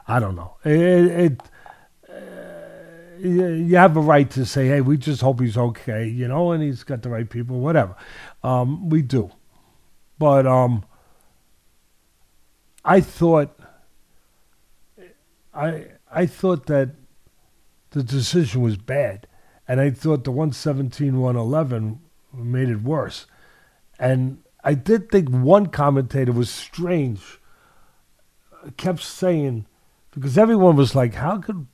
[0.07, 0.71] I don't know, it.
[0.71, 1.41] it
[2.09, 2.13] uh,
[3.19, 6.51] you you have a right to say, "Hey, we just hope he's okay," you know,
[6.51, 7.95] and he's got the right people, whatever.
[8.43, 9.31] Um, we do,
[10.17, 10.83] but um,
[12.85, 13.59] I thought,
[15.53, 16.91] I I thought that
[17.91, 19.27] the decision was bad,
[19.67, 21.99] and I thought the 117, 111
[22.33, 23.25] made it worse.
[23.99, 27.39] And I did think one commentator was strange,
[28.77, 29.65] kept saying,
[30.11, 31.67] because everyone was like, how could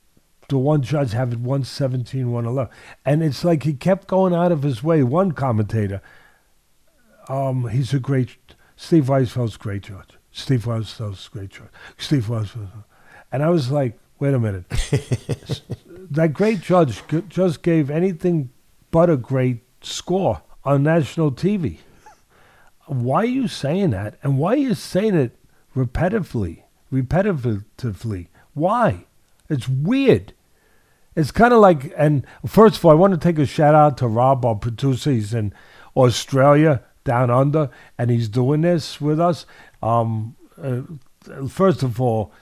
[0.48, 2.72] the one judge have it 117, 111?
[3.04, 5.02] And it's like he kept going out of his way.
[5.02, 6.00] One commentator,
[7.28, 8.36] um, he's a great,
[8.76, 10.10] Steve Weisfeld's great judge.
[10.30, 11.70] Steve Weisfeld's great judge.
[11.96, 12.84] Steve Weisfeld.
[13.32, 14.68] And I was like, wait a minute.
[16.10, 18.50] that great judge g- just gave anything
[18.90, 21.78] but a great score on national TV.
[22.86, 24.18] Why are you saying that?
[24.22, 25.36] And why are you saying it
[25.74, 26.62] repetitively?
[26.92, 28.28] Repetitively?
[28.54, 29.06] Why?
[29.48, 30.32] It's weird.
[31.14, 33.98] it's kind of like, and first of all, I want to take a shout out
[33.98, 35.10] to Rob, our producer.
[35.10, 35.52] He's in
[35.96, 39.46] Australia, down under, and he's doing this with us.
[39.82, 40.82] Um, uh,
[41.48, 42.32] first of all,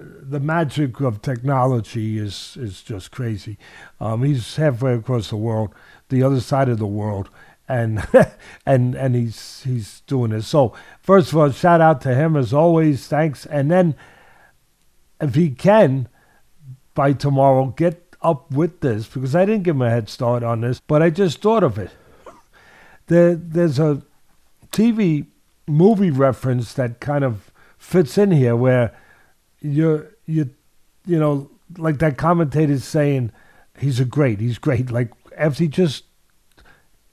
[0.00, 3.58] the magic of technology is is just crazy.
[4.00, 5.74] Um, he's halfway across the world,
[6.08, 7.28] the other side of the world,
[7.68, 8.06] and
[8.66, 10.48] and and he's he's doing this.
[10.48, 13.06] So first of all, shout out to him as always.
[13.06, 13.94] Thanks, and then
[15.20, 16.08] if he can
[16.94, 20.60] by tomorrow get up with this because I didn't give him a head start on
[20.60, 21.90] this, but I just thought of it.
[23.06, 24.02] There, there's a
[24.70, 25.26] TV
[25.66, 28.94] movie reference that kind of fits in here where
[29.60, 30.50] you you
[31.06, 33.32] you know like that commentator's saying
[33.78, 34.90] he's a great he's great.
[34.90, 36.04] Like after he just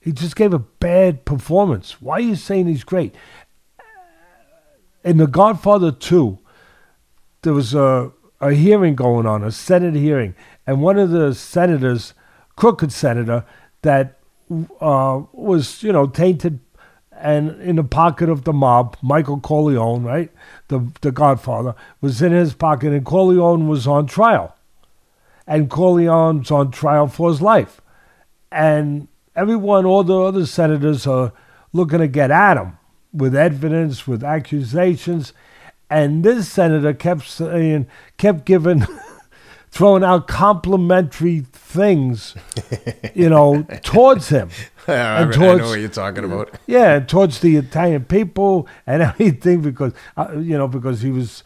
[0.00, 2.00] he just gave a bad performance.
[2.00, 3.14] Why are you saying he's great?
[5.04, 6.38] In the godfather 2
[7.42, 10.34] there was a a hearing going on a senate hearing
[10.66, 12.14] and one of the senators
[12.54, 13.44] crooked senator
[13.82, 14.18] that
[14.80, 16.60] uh, was you know tainted
[17.20, 20.30] and in the pocket of the mob, Michael Corleone, right,
[20.68, 24.56] the the Godfather, was in his pocket, and Corleone was on trial,
[25.46, 27.80] and Corleone's on trial for his life,
[28.50, 31.32] and everyone, all the other senators are
[31.72, 32.78] looking to get at him
[33.12, 35.32] with evidence, with accusations,
[35.90, 38.86] and this senator kept saying, kept giving.
[39.70, 42.34] throwing out complimentary things,
[43.14, 44.50] you know, towards him.
[44.92, 46.58] I, and towards, I know what you're talking about.
[46.66, 51.44] Yeah, towards the Italian people and everything because uh, you know because he was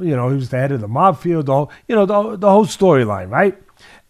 [0.00, 2.50] you know he was the head of the mafia, the whole, you know the the
[2.50, 3.58] whole storyline, right?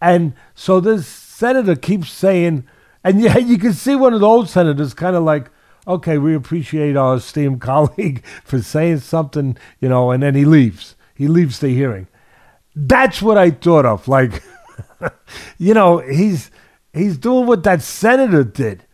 [0.01, 2.65] And so this senator keeps saying,
[3.03, 5.49] and yeah, you can see one of the old senators kind of like.
[5.87, 10.95] Okay, we appreciate our esteemed colleague for saying something, you know, and then he leaves.
[11.13, 12.07] He leaves the hearing.
[12.75, 14.07] That's what I thought of.
[14.07, 14.41] Like,
[15.59, 16.49] you know, he's
[16.95, 18.85] he's doing what that senator did.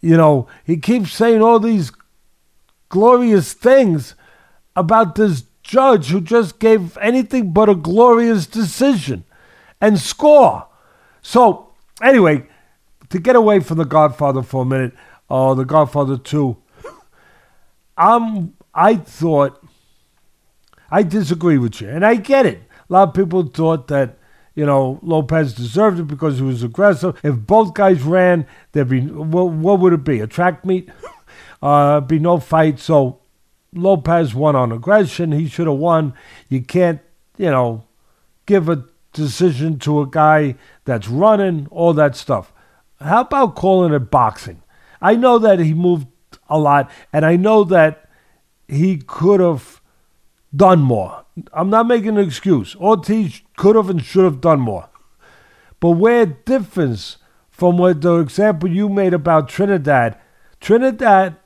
[0.00, 1.92] You know, he keeps saying all these
[2.88, 4.14] glorious things
[4.76, 9.24] about this judge who just gave anything but a glorious decision
[9.80, 10.66] and score.
[11.22, 11.70] So,
[12.02, 12.46] anyway,
[13.08, 14.92] to get away from The Godfather for a minute,
[15.28, 16.56] or uh, The Godfather 2,
[17.96, 19.64] I'm, I thought,
[20.90, 22.62] I disagree with you, and I get it.
[22.90, 24.18] A lot of people thought that
[24.54, 27.18] you know, Lopez deserved it because he was aggressive.
[27.22, 30.20] If both guys ran, there'd be what, what would it be?
[30.20, 30.88] A track meet?
[31.62, 32.78] uh, be no fight.
[32.78, 33.20] So
[33.72, 35.32] Lopez won on aggression.
[35.32, 36.14] He should have won.
[36.48, 37.00] You can't,
[37.36, 37.84] you know,
[38.46, 42.52] give a decision to a guy that's running, all that stuff.
[43.00, 44.62] How about calling it boxing?
[45.02, 46.06] I know that he moved
[46.48, 48.08] a lot, and I know that
[48.68, 49.80] he could have
[50.54, 51.23] done more.
[51.52, 52.76] I'm not making an excuse.
[52.76, 54.88] Ortiz could have and should have done more.
[55.80, 57.18] But where difference
[57.50, 60.18] from what the example you made about Trinidad,
[60.60, 61.36] Trinidad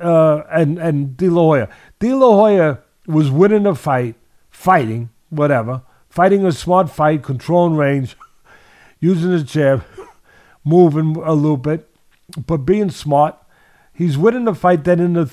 [0.00, 1.68] uh, and and De La Hoya.
[1.98, 4.16] De La Hoya was winning a fight,
[4.50, 8.16] fighting whatever, fighting a smart fight, controlling range,
[9.00, 9.84] using his jab,
[10.64, 11.88] moving a little bit,
[12.46, 13.36] but being smart.
[13.92, 14.84] He's winning the fight.
[14.84, 15.26] Then in the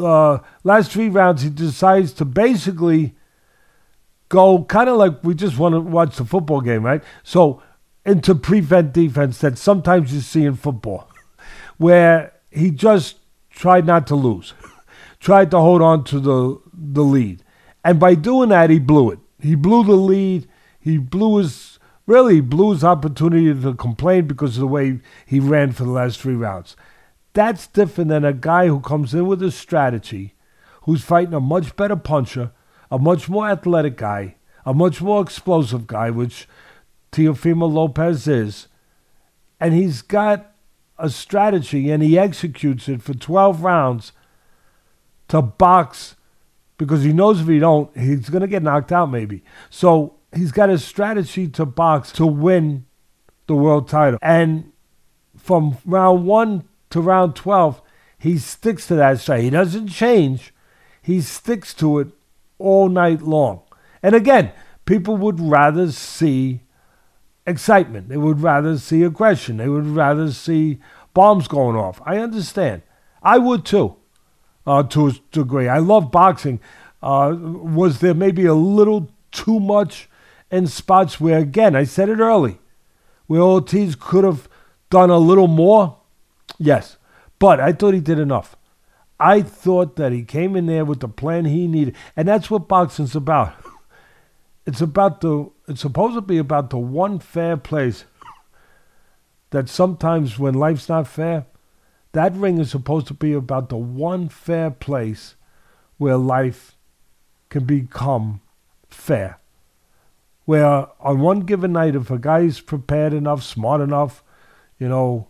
[0.00, 3.14] uh, last three rounds, he decides to basically
[4.28, 7.02] go kind of like we just want to watch the football game, right?
[7.22, 7.62] So
[8.04, 11.08] into prevent defense that sometimes you see in football,
[11.76, 13.18] where he just
[13.50, 14.54] tried not to lose,
[15.20, 17.42] tried to hold on to the the lead,
[17.84, 19.18] and by doing that, he blew it.
[19.38, 20.48] He blew the lead.
[20.78, 25.70] He blew his really blew his opportunity to complain because of the way he ran
[25.70, 26.76] for the last three rounds.
[27.32, 30.34] That's different than a guy who comes in with a strategy,
[30.82, 32.50] who's fighting a much better puncher,
[32.90, 36.48] a much more athletic guy, a much more explosive guy, which
[37.12, 38.68] Teofimo Lopez is.
[39.60, 40.52] And he's got
[40.98, 44.12] a strategy and he executes it for 12 rounds
[45.28, 46.16] to box
[46.76, 49.42] because he knows if he don't, he's going to get knocked out maybe.
[49.68, 52.86] So he's got a strategy to box to win
[53.46, 54.18] the world title.
[54.22, 54.72] And
[55.36, 57.80] from round one to round 12,
[58.18, 59.44] he sticks to that strategy.
[59.44, 60.52] He doesn't change,
[61.00, 62.08] he sticks to it
[62.58, 63.62] all night long.
[64.02, 64.52] And again,
[64.84, 66.60] people would rather see
[67.46, 70.78] excitement, they would rather see aggression, they would rather see
[71.14, 72.00] bombs going off.
[72.04, 72.82] I understand.
[73.22, 73.96] I would too,
[74.66, 75.68] uh, to a degree.
[75.68, 76.60] I love boxing.
[77.02, 80.08] Uh, was there maybe a little too much
[80.50, 82.58] in spots where, again, I said it early,
[83.26, 84.48] where Ortiz could have
[84.90, 85.99] done a little more?
[86.60, 86.98] Yes.
[87.38, 88.54] But I thought he did enough.
[89.18, 91.96] I thought that he came in there with the plan he needed.
[92.16, 93.54] And that's what boxing's about.
[94.66, 98.04] it's about the it's supposed to be about the one fair place
[99.50, 101.46] that sometimes when life's not fair,
[102.12, 105.34] that ring is supposed to be about the one fair place
[105.96, 106.76] where life
[107.48, 108.40] can become
[108.88, 109.38] fair.
[110.44, 114.22] Where on one given night, if a guy's prepared enough, smart enough,
[114.78, 115.28] you know,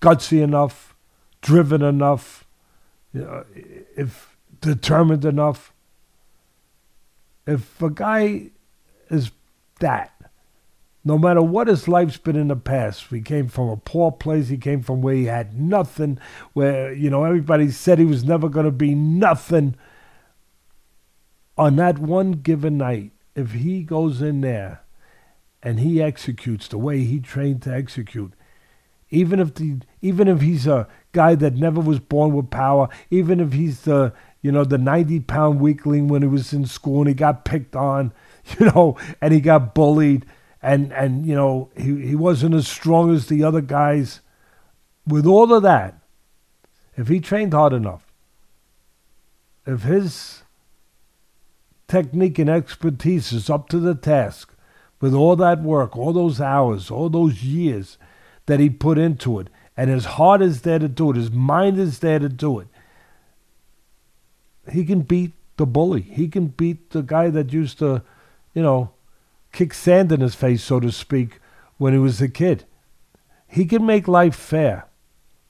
[0.00, 0.94] gutsy enough,
[1.40, 2.46] driven enough,
[3.12, 5.72] you know, if determined enough,
[7.46, 8.50] if a guy
[9.10, 9.30] is
[9.80, 10.12] that,
[11.04, 14.48] no matter what his life's been in the past, he came from a poor place,
[14.48, 16.18] he came from where he had nothing,
[16.52, 19.74] where, you know, everybody said he was never going to be nothing.
[21.56, 24.82] On that one given night, if he goes in there
[25.62, 28.32] and he executes the way he trained to execute,
[29.10, 33.40] even if the even if he's a guy that never was born with power, even
[33.40, 37.08] if he's the you know the 90 pound weakling when he was in school and
[37.08, 38.12] he got picked on,
[38.58, 40.26] you know, and he got bullied
[40.62, 44.20] and and you know he, he wasn't as strong as the other guys.
[45.06, 45.98] With all of that,
[46.94, 48.12] if he trained hard enough,
[49.66, 50.42] if his
[51.86, 54.54] technique and expertise is up to the task,
[55.00, 57.96] with all that work, all those hours, all those years
[58.48, 61.78] that he put into it, and his heart is there to do it, his mind
[61.78, 62.66] is there to do it,
[64.72, 66.00] he can beat the bully.
[66.00, 68.02] He can beat the guy that used to,
[68.54, 68.90] you know,
[69.52, 71.40] kick sand in his face, so to speak,
[71.76, 72.64] when he was a kid.
[73.46, 74.86] He can make life fair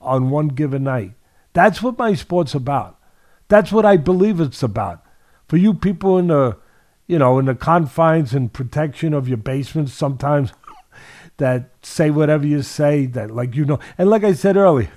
[0.01, 1.13] on one given night.
[1.53, 2.97] That's what my sport's about.
[3.47, 5.03] That's what I believe it's about.
[5.47, 6.57] For you people in the,
[7.07, 10.53] you know, in the confines and protection of your basements, sometimes
[11.39, 14.91] that say whatever you say, that like you know, and like I said earlier,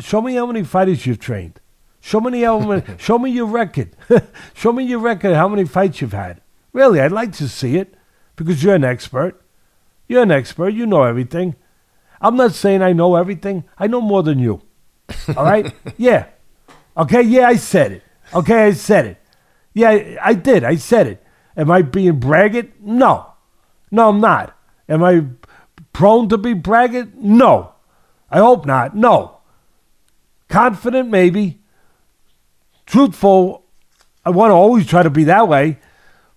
[0.00, 1.60] show me how many fighters you've trained.
[2.00, 3.96] Show me how many, show me your record.
[4.54, 5.34] show me your record.
[5.34, 6.40] How many fights you've had?
[6.72, 7.94] Really, I'd like to see it
[8.36, 9.40] because you're an expert.
[10.08, 10.70] You're an expert.
[10.70, 11.56] You know everything.
[12.20, 13.64] I'm not saying I know everything.
[13.78, 14.62] I know more than you.
[15.36, 15.72] All right?
[15.96, 16.26] yeah.
[16.96, 17.22] Okay.
[17.22, 18.02] Yeah, I said it.
[18.34, 19.16] Okay, I said it.
[19.72, 20.64] Yeah, I did.
[20.64, 21.24] I said it.
[21.56, 22.70] Am I being braggart?
[22.80, 23.32] No.
[23.90, 24.56] No, I'm not.
[24.88, 25.24] Am I
[25.92, 27.14] prone to be braggart?
[27.14, 27.72] No.
[28.30, 28.94] I hope not.
[28.94, 29.38] No.
[30.48, 31.60] Confident, maybe
[32.90, 33.64] truthful.
[34.24, 35.78] I want to always try to be that way,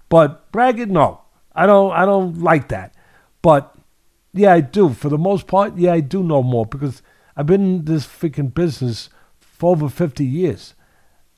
[0.07, 1.21] but bragging, no,
[1.53, 1.91] I don't.
[1.91, 2.93] I don't like that.
[3.41, 3.75] But
[4.33, 4.89] yeah, I do.
[4.89, 7.01] For the most part, yeah, I do know more because
[7.35, 10.75] I've been in this freaking business for over fifty years.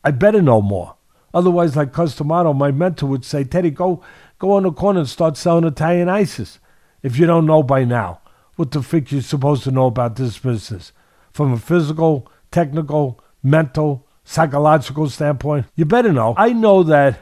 [0.03, 0.95] I better know more.
[1.33, 4.03] Otherwise, like Cus D'Amato, my mentor would say, Teddy, go
[4.37, 6.59] go on the corner and start selling Italian ices.
[7.05, 8.21] If you don't know by now
[8.55, 10.91] what the freak you're supposed to know about this business,
[11.31, 16.33] from a physical, technical, mental, psychological standpoint, you better know.
[16.35, 17.19] I know that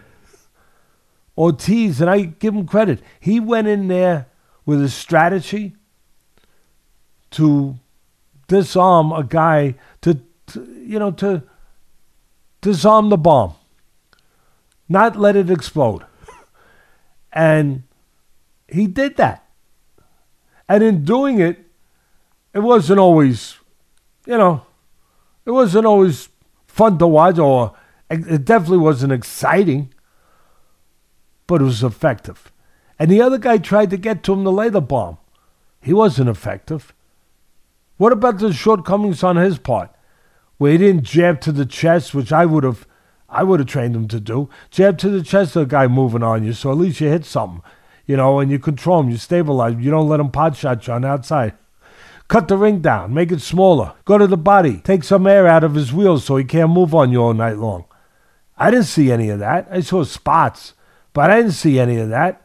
[1.38, 4.28] Ortiz, and I give him credit, he went in there
[4.66, 5.76] with a strategy
[7.32, 7.78] to
[8.48, 11.44] disarm a guy, to, to you know, to
[12.62, 13.56] disarm the bomb,
[14.88, 16.06] not let it explode.
[17.34, 17.84] And
[18.70, 19.43] he did that.
[20.74, 21.68] And in doing it,
[22.52, 23.58] it wasn't always,
[24.26, 24.66] you know,
[25.46, 26.30] it wasn't always
[26.66, 27.76] fun to watch, or
[28.10, 29.94] it definitely wasn't exciting,
[31.46, 32.52] but it was effective.
[32.98, 35.20] And the other guy tried to get to him to lay the bomb.
[35.80, 36.92] He wasn't effective.
[37.98, 39.92] What about the shortcomings on his part?
[40.58, 42.88] Where he didn't jab to the chest, which I would have
[43.30, 44.50] I would have trained him to do.
[44.72, 47.26] Jab to the chest of the guy moving on you, so at least you hit
[47.26, 47.62] something.
[48.06, 49.82] You know, and you control him, you stabilize him.
[49.82, 51.54] You don't let him pot shot you on the outside.
[52.28, 53.94] Cut the ring down, make it smaller.
[54.06, 56.96] Go to the body, take some air out of his wheels so he can't move
[56.96, 57.86] on you all night long.
[58.58, 59.68] I didn't see any of that.
[59.70, 60.74] I saw spots,
[61.14, 62.40] but I didn't see any of that.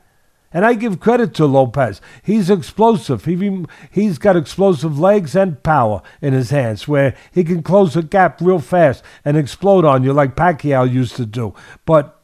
[0.52, 2.00] And I give credit to Lopez.
[2.22, 3.26] He's explosive.
[3.26, 8.02] He, he's got explosive legs and power in his hands where he can close a
[8.02, 11.54] gap real fast and explode on you like Pacquiao used to do.
[11.84, 12.18] But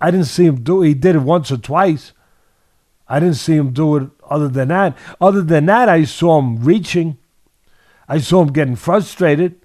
[0.00, 0.88] I didn't see him do it.
[0.88, 2.12] He did it once or twice.
[3.12, 4.96] I didn't see him do it other than that.
[5.20, 7.18] Other than that, I saw him reaching.
[8.08, 9.56] I saw him getting frustrated.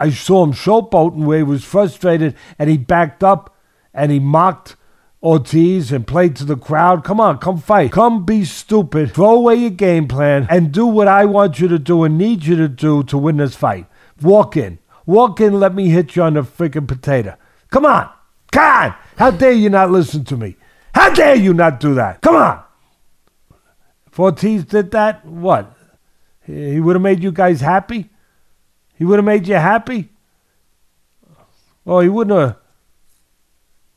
[0.00, 3.54] I saw him showboating where he was frustrated and he backed up
[3.92, 4.76] and he mocked
[5.22, 7.04] Ortiz and played to the crowd.
[7.04, 7.92] Come on, come fight.
[7.92, 9.12] Come be stupid.
[9.12, 12.46] Throw away your game plan and do what I want you to do and need
[12.46, 13.84] you to do to win this fight.
[14.22, 14.78] Walk in.
[15.04, 17.36] Walk in, let me hit you on the freaking potato.
[17.70, 18.08] Come on.
[18.52, 18.94] God.
[19.18, 20.56] How dare you not listen to me?
[20.94, 22.20] How dare you not do that?
[22.20, 22.62] Come on.
[24.16, 25.74] Ortiz did that, what?
[26.46, 28.10] He would have made you guys happy?
[28.96, 30.10] He would have made you happy?
[31.84, 32.56] Well, he wouldn't have.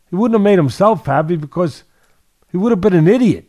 [0.10, 1.84] He wouldn't have made himself happy because
[2.52, 3.46] He would have been an idiot.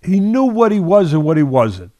[0.00, 1.90] He knew what he was and what he wasn't.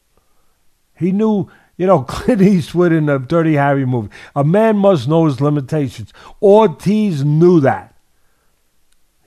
[0.97, 4.09] He knew, you know, Clint Eastwood in the Dirty Harry movie.
[4.35, 6.13] A man must know his limitations.
[6.41, 7.88] Ortiz knew that.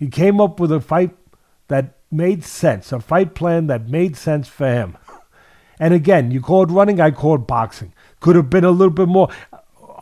[0.01, 1.15] He came up with a fight
[1.67, 4.97] that made sense, a fight plan that made sense for him.
[5.79, 7.91] And again, you called running, I called boxing.
[8.19, 9.29] Could have been a little bit more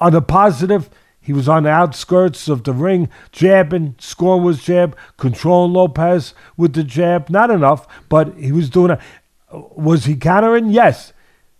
[0.01, 0.89] on the positive.
[1.21, 6.73] He was on the outskirts of the ring, jabbing, scoring was jab, controlling Lopez with
[6.73, 7.29] the jab.
[7.29, 8.99] Not enough, but he was doing it.
[9.51, 10.69] Was he countering?
[10.69, 11.13] Yes.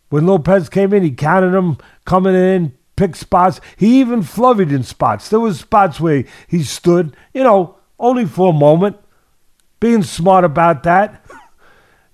[0.09, 3.61] When Lopez came in, he counted him coming in, picked spots.
[3.77, 5.29] He even flurried in spots.
[5.29, 8.97] There was spots where he stood, you know, only for a moment,
[9.79, 11.25] being smart about that.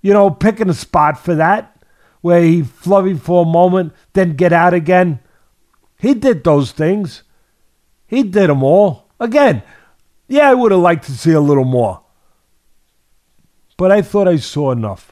[0.01, 1.75] You know, picking a spot for that
[2.21, 5.19] where he flurried for a moment, then get out again.
[5.99, 7.23] He did those things.
[8.07, 9.09] He did them all.
[9.19, 9.63] Again,
[10.27, 12.01] yeah, I would have liked to see a little more.
[13.77, 15.11] But I thought I saw enough.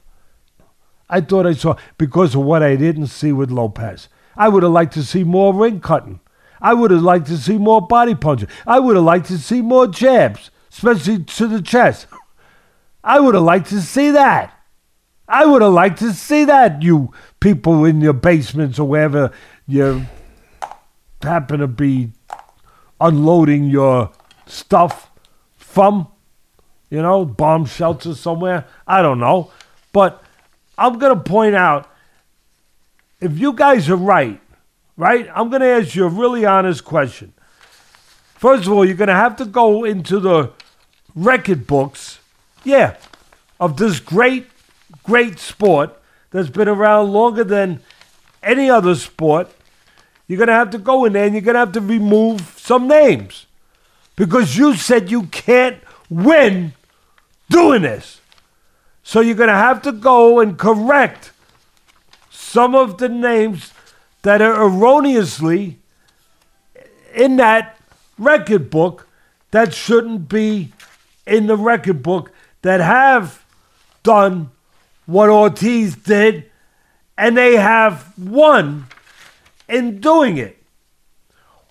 [1.10, 4.10] I thought I saw, because of what I didn't see with Lopez.
[4.36, 6.20] I would have liked to see more ring cutting.
[6.62, 8.50] I would have liked to see more body punching.
[8.66, 12.08] I would have liked to see more jabs, especially to the chest.
[13.04, 14.60] I would have liked to see that.
[15.28, 19.32] I would have liked to see that, you people in your basements or wherever
[19.68, 20.06] you
[21.22, 22.12] happen to be
[23.00, 24.12] unloading your
[24.46, 25.12] stuff
[25.56, 26.08] from,
[26.90, 28.66] you know, bomb shelter somewhere.
[28.88, 29.52] I don't know.
[29.92, 30.24] But
[30.78, 31.90] I'm going to point out
[33.22, 34.42] if you guys are right,
[34.98, 37.34] right, I'm going to ask you a really honest question.
[38.36, 40.52] First of all, you're going to have to go into the
[41.16, 42.20] record books,
[42.64, 42.97] yeah,
[43.59, 44.47] of this great
[45.03, 45.99] great sport
[46.32, 47.82] that's been around longer than
[48.41, 49.49] any other sport,
[50.28, 52.41] you're going to have to go in there and you're going to have to remove
[52.57, 53.45] some names
[54.16, 55.78] because you said you can't
[56.09, 56.74] win
[57.49, 58.22] doing this.
[59.03, 61.32] So you're going to have to go and correct
[62.32, 63.74] some of the names
[64.22, 65.80] that are erroneously
[67.14, 67.78] in that
[68.18, 69.07] record book
[69.51, 70.72] that shouldn't be
[71.26, 73.46] in the record book that have
[74.04, 74.52] done
[75.06, 76.50] what Ortiz did,
[77.18, 78.86] and they have won
[79.68, 80.58] in doing it.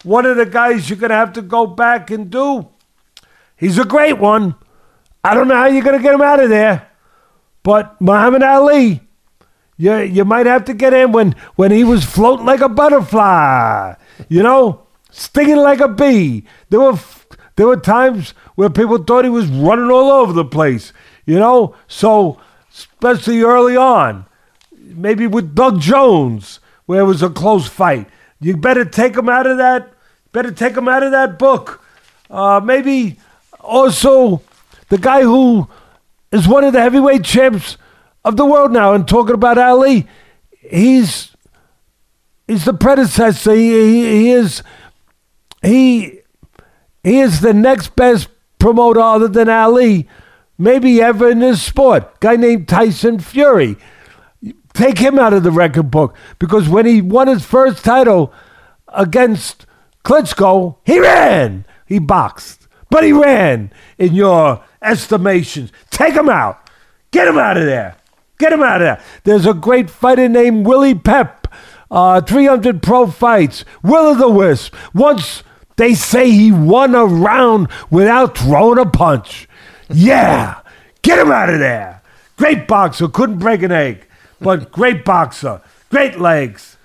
[0.03, 2.69] One of the guys you're going to have to go back and do,
[3.57, 4.55] he's a great one.
[5.25, 6.89] I don't know how you're going to get him out of there,
[7.63, 9.01] but Muhammad Ali,
[9.77, 13.95] you, you might have to get him when, when he was floating like a butterfly,
[14.29, 16.45] you know, stinging like a bee.
[16.71, 16.99] There were,
[17.57, 20.93] there were times where people thought he was running all over the place,
[21.27, 22.41] you know, so
[22.73, 24.27] especially early on.
[24.73, 28.09] Maybe with Doug Jones, where it was a close fight.
[28.41, 29.93] You better take him out of that.
[30.33, 31.83] Better take him out of that book.
[32.31, 33.19] Uh, maybe
[33.61, 34.43] also
[34.89, 35.69] the guy who
[36.31, 37.77] is one of the heavyweight champs
[38.25, 40.07] of the world now, and talking about Ali,
[40.51, 41.37] he's
[42.47, 43.55] he's the predecessor.
[43.55, 44.63] He, he, he is
[45.63, 46.21] he
[47.03, 48.29] he is the next best
[48.63, 50.09] promoter other than Ali
[50.57, 52.21] maybe ever in this sport.
[52.21, 53.77] Guy named Tyson Fury.
[54.73, 58.33] Take him out of the record book because when he won his first title
[58.89, 59.67] against
[60.05, 61.67] Klitschko, he ran.
[61.87, 65.73] He boxed, but he ran in your estimations.
[65.91, 66.71] Take him out.
[67.11, 67.97] Get him out of there.
[68.39, 69.03] Get him out of there.
[69.25, 71.49] There's a great fighter named Willie Pep.
[71.91, 73.65] Uh, 300 pro fights.
[73.83, 74.75] Will o' the Wisp.
[74.95, 75.43] Once
[75.77, 79.49] they say he won a round without throwing a punch.
[79.89, 80.61] Yeah,
[81.03, 82.03] get him out of there.
[82.37, 84.07] Great boxer, couldn't break an egg,
[84.41, 85.61] but great boxer,
[85.91, 86.77] great legs,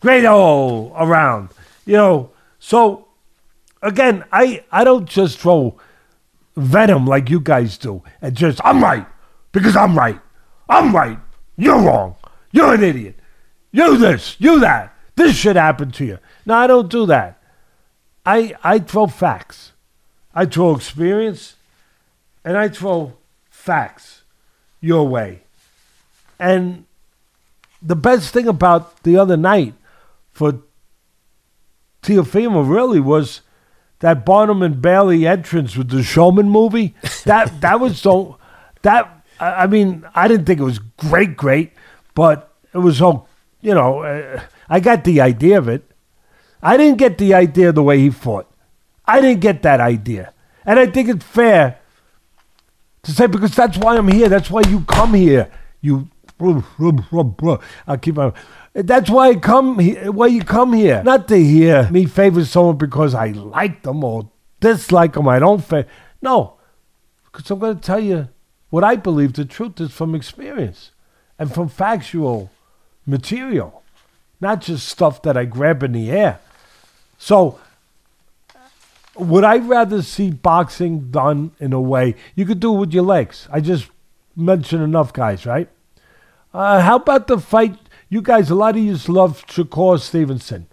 [0.00, 1.50] great all around.
[1.86, 3.08] You know, so
[3.82, 5.78] again, I, I don't just throw
[6.56, 9.06] venom like you guys do and just, I'm right
[9.52, 10.20] because I'm right.
[10.68, 11.18] I'm right.
[11.56, 12.16] You're wrong.
[12.52, 13.16] You're an idiot.
[13.70, 14.94] You this, you that.
[15.16, 16.18] This should happen to you.
[16.46, 17.40] No, I don't do that.
[18.26, 19.72] I, I throw facts.
[20.34, 21.56] I throw experience
[22.44, 23.14] and I throw
[23.50, 24.22] facts
[24.80, 25.42] your way.
[26.38, 26.84] And
[27.80, 29.74] the best thing about the other night
[30.32, 30.60] for
[32.02, 33.40] Teofimo really was
[34.00, 36.94] that Barnum and Bailey entrance with the Showman movie.
[37.24, 38.38] That that was so
[38.82, 41.72] that I mean I didn't think it was great, great,
[42.14, 43.26] but it was so
[43.62, 45.90] you know uh, I got the idea of it.
[46.64, 48.50] I didn't get the idea the way he fought.
[49.04, 50.32] I didn't get that idea,
[50.64, 51.78] and I think it's fair
[53.02, 54.30] to say because that's why I'm here.
[54.30, 55.50] That's why you come here.
[55.82, 56.08] You,
[56.40, 58.32] I keep on.
[58.72, 59.78] That's why I come.
[59.78, 61.02] Here, why you come here?
[61.02, 65.28] Not to hear me favor someone because I like them or dislike them.
[65.28, 65.86] I don't favor.
[66.22, 66.54] No,
[67.30, 68.28] Because I'm going to tell you
[68.70, 70.92] what I believe the truth is from experience
[71.38, 72.50] and from factual
[73.04, 73.82] material,
[74.40, 76.40] not just stuff that I grab in the air.
[77.24, 77.58] So,
[79.16, 83.04] would I rather see boxing done in a way you could do it with your
[83.04, 83.48] legs?
[83.50, 83.88] I just
[84.36, 85.70] mentioned enough guys, right?
[86.52, 87.78] Uh, how about the fight?
[88.10, 90.66] You guys, a lot of you love Shakur Stevenson.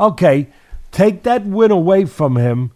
[0.00, 0.48] Okay,
[0.92, 2.72] take that win away from him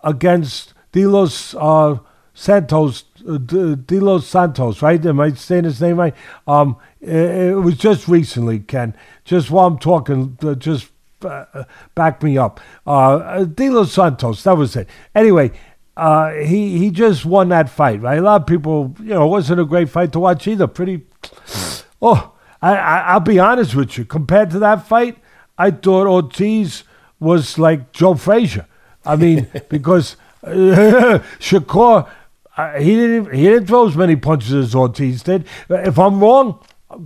[0.00, 1.98] against De Los uh,
[2.32, 5.04] Santos, uh, De Los Santos, right?
[5.04, 6.14] Am I saying his name right?
[6.46, 8.96] Um, it, it was just recently, Ken.
[9.26, 10.88] Just while I'm talking, uh, just
[11.24, 11.64] uh,
[11.94, 12.60] back me up.
[12.86, 14.88] Uh, De Los Santos, that was it.
[15.14, 15.52] Anyway,
[15.96, 18.18] uh, he he just won that fight, right?
[18.18, 20.66] A lot of people, you know, it wasn't a great fight to watch either.
[20.66, 21.06] Pretty.
[22.04, 24.04] Oh, I, I I'll be honest with you.
[24.04, 25.18] Compared to that fight,
[25.56, 26.82] I thought Ortiz
[27.20, 28.66] was like Joe Frazier.
[29.04, 30.48] I mean, because uh,
[31.38, 32.10] Shakur,
[32.56, 35.46] uh, he didn't he didn't throw as many punches as Ortiz did.
[35.68, 36.58] If I'm wrong,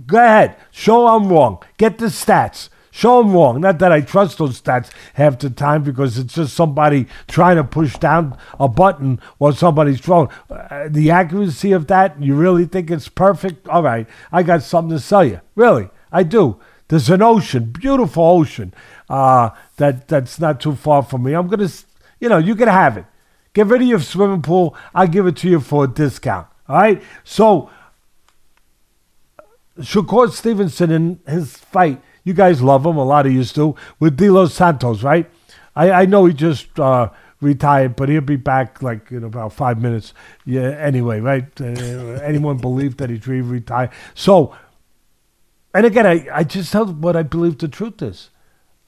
[0.07, 1.63] go ahead, show I'm wrong.
[1.77, 2.69] Get the stats.
[2.97, 3.61] Show them wrong.
[3.61, 7.63] Not that I trust those stats half the time because it's just somebody trying to
[7.63, 10.29] push down a button while somebody's throwing.
[10.49, 13.67] Uh, the accuracy of that, you really think it's perfect?
[13.67, 15.41] All right, I got something to sell you.
[15.53, 16.59] Really, I do.
[16.87, 18.73] There's an ocean, beautiful ocean,
[19.11, 21.33] uh, that that's not too far from me.
[21.33, 21.69] I'm gonna,
[22.19, 23.05] you know, you can have it.
[23.53, 24.75] Get rid of your swimming pool.
[24.95, 26.47] I'll give it to you for a discount.
[26.67, 27.03] All right.
[27.23, 27.69] So,
[29.77, 32.97] Shakur Stevenson in his fight you guys love him.
[32.97, 33.73] A lot of you do.
[33.99, 35.29] With De Los Santos, right?
[35.77, 37.09] I, I know he just uh,
[37.39, 40.13] retired, but he'll be back like in about five minutes.
[40.45, 40.71] Yeah.
[40.71, 41.45] Anyway, right?
[41.59, 41.65] Uh,
[42.23, 43.91] anyone believe that he's retired?
[44.13, 44.53] So,
[45.73, 48.29] and again, I, I just tell what I believe the truth is.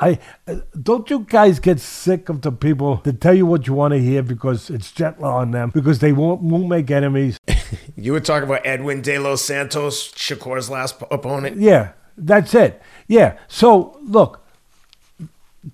[0.01, 3.73] I uh, don't you guys get sick of the people that tell you what you
[3.73, 7.37] want to hear because it's gentler on them because they won't won't make enemies.
[7.95, 11.57] you were talking about Edwin De Los Santos, Shakur's last opponent.
[11.57, 12.81] Yeah, that's it.
[13.07, 13.37] Yeah.
[13.47, 14.45] So look,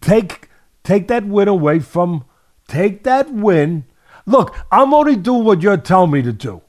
[0.01, 0.49] take
[0.83, 2.25] take that win away from
[2.67, 3.85] take that win.
[4.25, 6.61] Look, I'm only doing what you're telling me to do.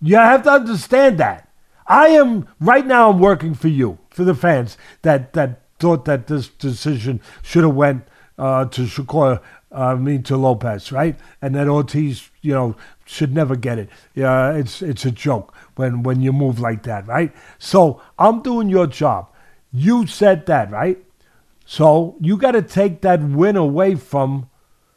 [0.00, 1.48] You have to understand that.
[1.86, 6.26] I am right now I'm working for you, for the fans that that thought that
[6.28, 8.06] this decision should have went
[8.38, 9.40] uh, to Shakur,
[9.72, 11.16] uh, I mean to Lopez, right?
[11.42, 13.88] And that Ortiz, you know, should never get it.
[14.14, 17.32] Yeah, it's it's a joke when when you move like that, right?
[17.58, 19.28] So I'm doing your job.
[19.72, 20.98] You said that, right?
[21.66, 24.48] So you got to take that win away from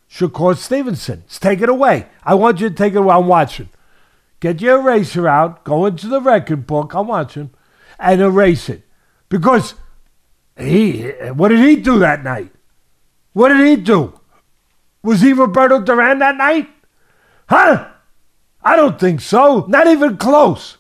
[0.10, 1.24] Shakur Stevenson.
[1.26, 2.08] Let's take it away.
[2.24, 3.16] I want you to take it away.
[3.16, 3.70] I'm watching.
[4.40, 7.50] Get your eraser out, go into the record book, I'm watching,
[7.98, 8.84] and erase it.
[9.30, 9.74] Because
[10.58, 12.52] he, what did he do that night?
[13.34, 14.20] What did he do?
[15.02, 16.70] Was he Roberto Duran that night?
[17.50, 17.90] Huh?
[18.68, 19.66] I don't think so.
[19.70, 20.78] Not even close.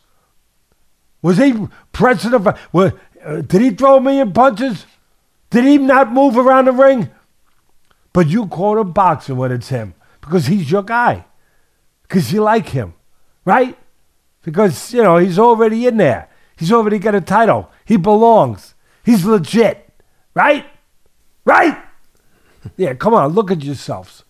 [1.21, 2.59] Was he president of.
[2.73, 2.91] Well,
[3.23, 4.85] uh, did he throw a million punches?
[5.51, 7.09] Did he not move around the ring?
[8.11, 11.23] But you call him boxing when it's him because he's your guy.
[12.01, 12.93] Because you like him,
[13.45, 13.77] right?
[14.41, 16.27] Because, you know, he's already in there.
[16.57, 17.71] He's already got a title.
[17.85, 18.75] He belongs.
[19.05, 19.89] He's legit,
[20.33, 20.65] right?
[21.45, 21.77] Right?
[22.75, 24.25] yeah, come on, look at yourselves.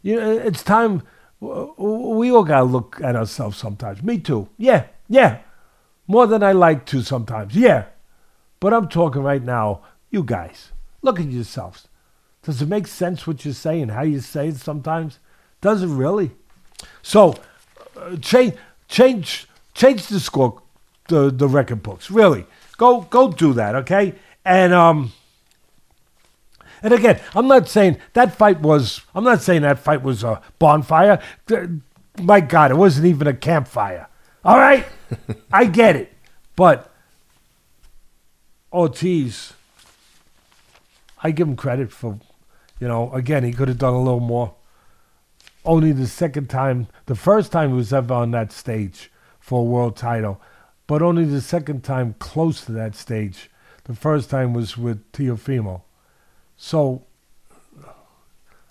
[0.00, 1.02] You know, it's time.
[1.40, 4.02] We all got to look at ourselves sometimes.
[4.02, 4.48] Me too.
[4.56, 5.40] Yeah, yeah.
[6.06, 7.54] More than I like to sometimes.
[7.54, 7.86] Yeah.
[8.60, 10.72] But I'm talking right now, you guys,
[11.02, 11.88] look at yourselves.
[12.42, 15.18] Does it make sense what you're saying, how you say it sometimes?
[15.60, 16.30] Does it really?
[17.02, 17.34] So,
[17.96, 18.54] uh, change,
[18.88, 20.62] change, change the score,
[21.08, 22.10] the the record books.
[22.10, 24.14] Really, go go do that, okay?
[24.44, 25.12] And um,
[26.82, 29.00] and again, I'm not saying that fight was.
[29.14, 31.20] I'm not saying that fight was a bonfire.
[32.20, 34.08] My God, it wasn't even a campfire.
[34.44, 34.86] All right,
[35.52, 36.12] I get it,
[36.54, 36.92] but
[38.72, 39.54] Ortiz,
[41.22, 42.18] I give him credit for,
[42.78, 44.54] you know, again, he could have done a little more.
[45.64, 49.10] Only the second time, the first time he was ever on that stage
[49.40, 50.40] for a world title,
[50.86, 53.50] but only the second time close to that stage.
[53.84, 55.82] The first time was with Teofimo.
[56.56, 57.04] So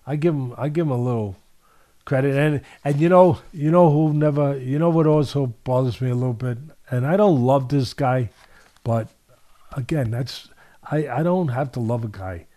[0.05, 1.35] I give him I give him a little
[2.05, 6.11] credit and and you know you know who never you know what also bothers me
[6.11, 6.59] a little bit
[6.91, 8.29] and I don't love this guy
[8.85, 9.09] but
[9.75, 10.49] again, that's
[10.89, 12.47] I, I don't have to love a guy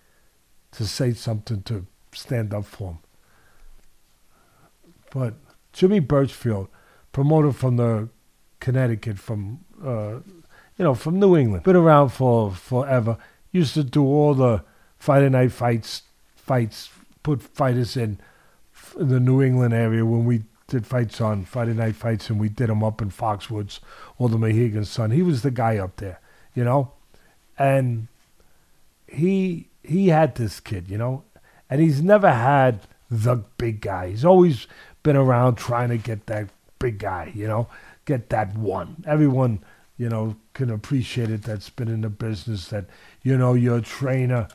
[0.72, 2.99] to say something to stand up for him.
[5.11, 5.35] But
[5.72, 6.68] Jimmy Burchfield,
[7.12, 8.09] promoter from the
[8.61, 10.20] Connecticut, from uh,
[10.76, 13.16] you know, from New England, been around for forever.
[13.51, 14.62] Used to do all the
[14.99, 16.03] Friday night fights,
[16.36, 16.90] fights,
[17.22, 18.18] put fighters in,
[18.96, 22.68] the New England area when we did fights on Friday night fights, and we did
[22.68, 23.80] them up in Foxwoods
[24.18, 25.11] or the Mohegan Sun.
[25.11, 26.20] He was the guy up there,
[26.55, 26.92] you know,
[27.59, 28.09] and
[29.07, 31.24] he he had this kid, you know,
[31.70, 32.80] and he's never had
[33.11, 34.11] the big guy.
[34.11, 34.66] He's always
[35.03, 37.68] been around trying to get that big guy, you know,
[38.05, 39.05] get that one.
[39.07, 39.61] Everyone,
[39.96, 42.86] you know, can appreciate it that's been in the business that,
[43.22, 44.49] you know, you're a trainer,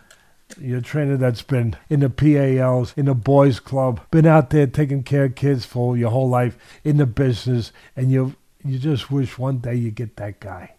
[0.60, 5.04] you're trainer that's been in the PALs, in the boys club, been out there taking
[5.04, 9.38] care of kids for your whole life in the business, and you you just wish
[9.38, 10.76] one day you get that guy.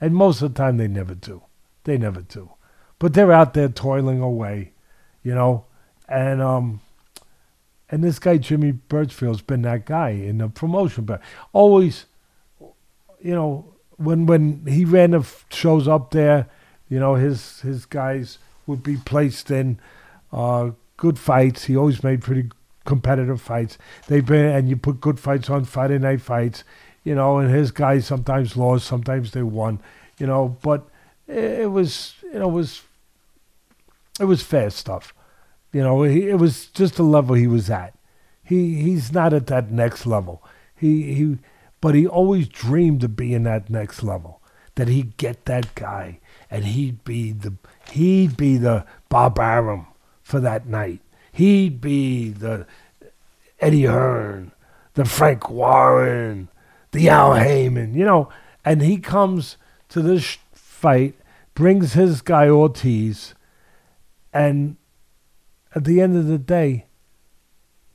[0.00, 1.42] And most of the time they never do.
[1.84, 2.50] They never do.
[2.98, 4.72] But they're out there toiling away,
[5.22, 5.64] you know,
[6.08, 6.80] and um
[7.90, 11.20] and this guy Jimmy Burchfield's been that guy in the promotion, but
[11.52, 12.06] always,
[13.20, 16.48] you know, when when he ran the f- shows up there,
[16.88, 19.78] you know, his his guys would be placed in
[20.32, 21.64] uh, good fights.
[21.64, 22.50] He always made pretty
[22.84, 23.78] competitive fights.
[24.08, 26.64] They've been and you put good fights on Friday night fights,
[27.02, 29.80] you know, and his guys sometimes lost, sometimes they won,
[30.18, 30.86] you know, but
[31.26, 32.82] it, was you know it was
[34.20, 35.14] it was fair stuff.
[35.72, 37.94] You know, he, it was just the level he was at.
[38.42, 40.42] He he's not at that next level.
[40.76, 41.38] He he,
[41.80, 44.40] but he always dreamed of being that next level.
[44.76, 46.18] That he'd get that guy,
[46.50, 47.54] and he'd be the
[47.90, 49.86] he'd be the Bob Arum
[50.22, 51.00] for that night.
[51.32, 52.66] He'd be the
[53.60, 54.52] Eddie Hearn,
[54.94, 56.48] the Frank Warren,
[56.92, 57.94] the Al Haymon.
[57.94, 58.28] You know,
[58.64, 59.56] and he comes
[59.88, 61.14] to this fight,
[61.54, 63.34] brings his guy Ortiz,
[64.32, 64.76] and
[65.74, 66.86] at the end of the day,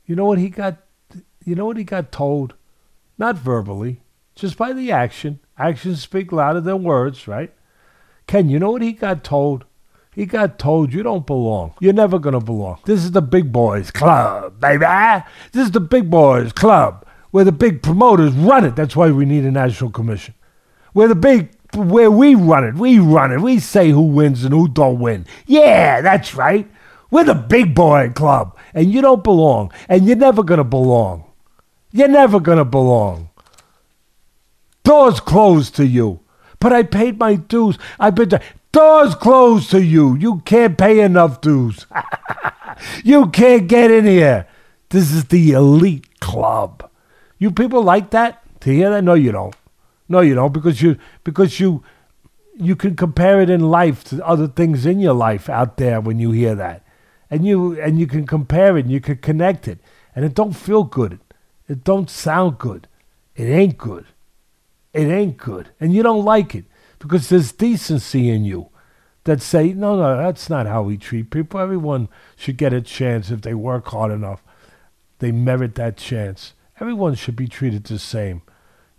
[0.06, 0.78] you know what he got?
[1.44, 2.54] You know what he got told?
[3.18, 4.00] Not verbally,
[4.34, 5.40] just by the action.
[5.58, 7.52] Actions speak louder than words, right?
[8.26, 9.64] Ken, you know what he got told?
[10.14, 11.74] He got told you don't belong.
[11.80, 12.80] You're never gonna belong.
[12.84, 14.84] This is the big boys club, baby.
[15.52, 18.76] This is the big boys club where the big promoters run it.
[18.76, 20.34] That's why we need a national commission.
[20.92, 23.40] Where the big where we run it, we run it.
[23.40, 25.26] We say who wins and who don't win.
[25.46, 26.68] Yeah, that's right.
[27.10, 31.24] We're the big boy club, and you don't belong, and you're never going to belong.
[31.92, 33.30] You're never going to belong.
[34.84, 36.20] Doors closed to you.
[36.60, 37.78] But I paid my dues.
[37.98, 38.40] I've been to.
[38.72, 40.16] Doors closed to you.
[40.16, 41.86] You can't pay enough dues.
[43.04, 44.46] you can't get in here.
[44.90, 46.88] This is the elite club.
[47.38, 48.42] You people like that?
[48.60, 49.02] To hear that?
[49.02, 49.54] No, you don't.
[50.08, 51.82] No, you don't, because you because you
[52.60, 56.18] you can compare it in life to other things in your life out there when
[56.18, 56.84] you hear that
[57.30, 59.78] and you and you can compare it and you can connect it
[60.14, 61.18] and it don't feel good
[61.68, 62.86] it don't sound good
[63.34, 64.04] it ain't good
[64.92, 66.64] it ain't good and you don't like it
[67.00, 68.68] because there's decency in you
[69.24, 73.30] that say no no that's not how we treat people everyone should get a chance
[73.30, 74.44] if they work hard enough
[75.18, 78.42] they merit that chance everyone should be treated the same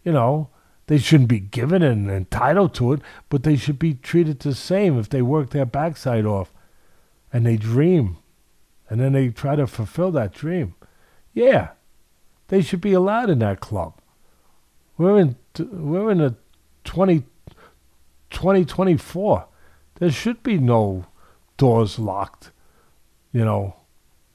[0.03, 0.49] you know
[0.87, 2.99] they shouldn't be given and entitled to it
[3.29, 6.51] but they should be treated the same if they work their backside off
[7.31, 8.17] and they dream
[8.91, 10.75] and then they try to fulfill that dream.
[11.33, 11.69] Yeah,
[12.49, 13.93] they should be allowed in that club.
[14.97, 16.35] We're in we're in a
[16.83, 17.23] 20,
[18.31, 19.47] 2024.
[19.99, 21.05] There should be no
[21.57, 22.51] doors locked,
[23.31, 23.75] you know,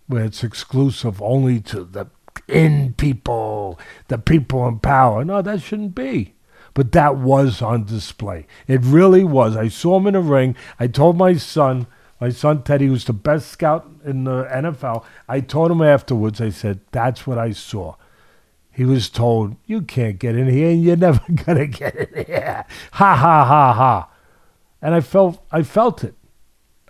[0.06, 2.06] where it's exclusive only to the
[2.48, 3.78] in people,
[4.08, 5.24] the people in power.
[5.24, 6.34] No, that shouldn't be.
[6.74, 8.46] But that was on display.
[8.68, 9.56] It really was.
[9.56, 10.54] I saw him in a ring.
[10.78, 11.86] I told my son,
[12.20, 16.50] my son Teddy, who's the best scout in the NFL, I told him afterwards, I
[16.50, 17.96] said, that's what I saw.
[18.76, 22.66] He was told, you can't get in here and you're never to get in here.
[22.92, 24.10] Ha, ha, ha, ha.
[24.82, 26.14] And I felt, I felt it.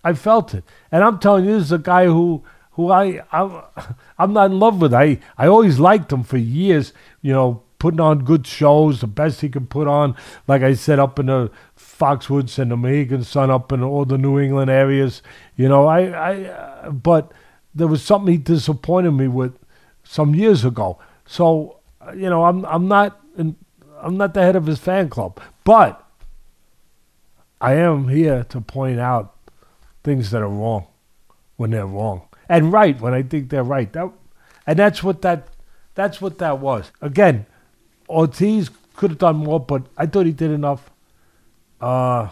[0.03, 0.65] I felt it.
[0.91, 3.63] And I'm telling you, this is a guy who, who I, I'm,
[4.19, 4.93] I'm not in love with.
[4.93, 9.41] I, I always liked him for years, you know, putting on good shows, the best
[9.41, 10.17] he could put on.
[10.49, 14.19] Like I said, up in the Foxwoods and the Mohegan Sun, up in all the
[14.19, 15.23] New England areas.
[15.55, 17.31] You know, I, I, uh, but
[17.73, 19.57] there was something he disappointed me with
[20.03, 20.99] some years ago.
[21.27, 23.57] So, uh, you know, I'm, I'm not, in,
[24.01, 26.03] I'm not the head of his fan club, but
[27.61, 29.35] I am here to point out
[30.05, 30.87] things that are wrong
[31.57, 33.93] when they're wrong and right when I think they're right.
[33.93, 34.13] That,
[34.67, 35.49] and that's what that,
[35.95, 36.93] that's what that was.
[37.01, 37.47] Again,
[38.09, 40.91] Ortiz could have done more, but I thought he did enough.
[41.81, 42.29] Uh,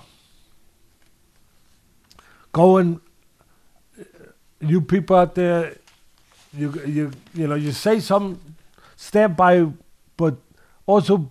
[2.53, 3.01] going,
[4.61, 5.77] you people out there,
[6.57, 8.41] you you you know, you say some,
[9.05, 9.67] stand by,
[10.17, 10.39] but
[10.87, 11.31] also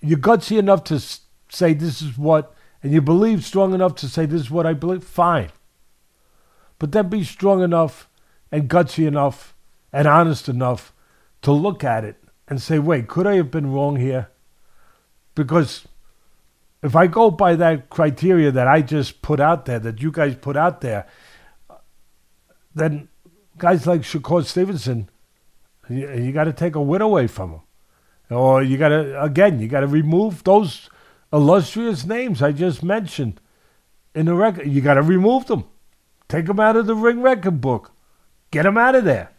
[0.00, 1.00] you're gutsy enough to
[1.48, 4.72] say this is what, and you believe strong enough to say this is what I
[4.72, 5.04] believe.
[5.04, 5.50] Fine,
[6.78, 8.08] but then be strong enough
[8.50, 9.54] and gutsy enough
[9.92, 10.92] and honest enough
[11.42, 12.16] to look at it
[12.48, 14.28] and say, wait, could I have been wrong here?
[15.36, 15.86] Because
[16.82, 20.34] if I go by that criteria that I just put out there, that you guys
[20.34, 21.06] put out there,
[22.74, 23.08] then
[23.56, 25.08] guys like Shakur Stevenson,
[25.88, 27.60] you, you got to take a win away from them.
[28.30, 30.88] Or you got to, again, you got to remove those
[31.32, 33.40] illustrious names I just mentioned
[34.14, 34.66] in the record.
[34.66, 35.64] You got to remove them.
[36.28, 37.92] Take them out of the ring record book.
[38.50, 39.30] Get them out of there.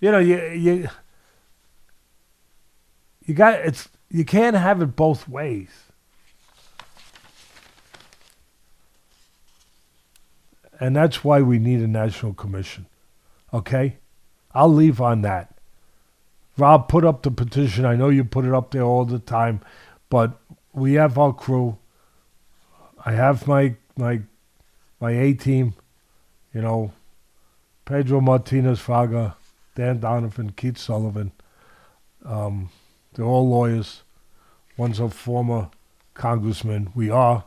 [0.00, 0.88] You know, you you
[3.26, 5.70] you got it's you can't have it both ways.
[10.80, 12.86] And that's why we need a national commission.
[13.52, 13.98] Okay?
[14.58, 15.54] I'll leave on that.
[16.56, 17.84] Rob put up the petition.
[17.84, 19.60] I know you put it up there all the time,
[20.10, 20.32] but
[20.72, 21.78] we have our crew.
[23.06, 24.22] I have my my
[25.00, 25.74] my A team,
[26.52, 26.90] you know,
[27.84, 29.36] Pedro Martinez Fraga,
[29.76, 31.30] Dan Donovan, Keith Sullivan.
[32.24, 32.70] Um,
[33.14, 34.02] they're all lawyers.
[34.76, 35.68] One's a former
[36.14, 36.90] congressman.
[36.96, 37.44] We are.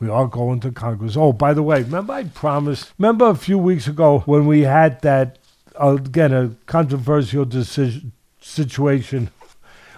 [0.00, 1.14] We are going to Congress.
[1.14, 2.94] Oh, by the way, remember I promised.
[2.98, 5.38] Remember a few weeks ago when we had that
[5.82, 9.30] again a controversial decision situation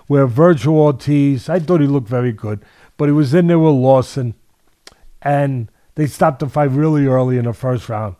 [0.06, 1.48] where Vergil Ortiz.
[1.48, 2.64] I thought he looked very good,
[2.96, 4.34] but he was in there with Lawson,
[5.22, 8.16] and they stopped the fight really early in the first round.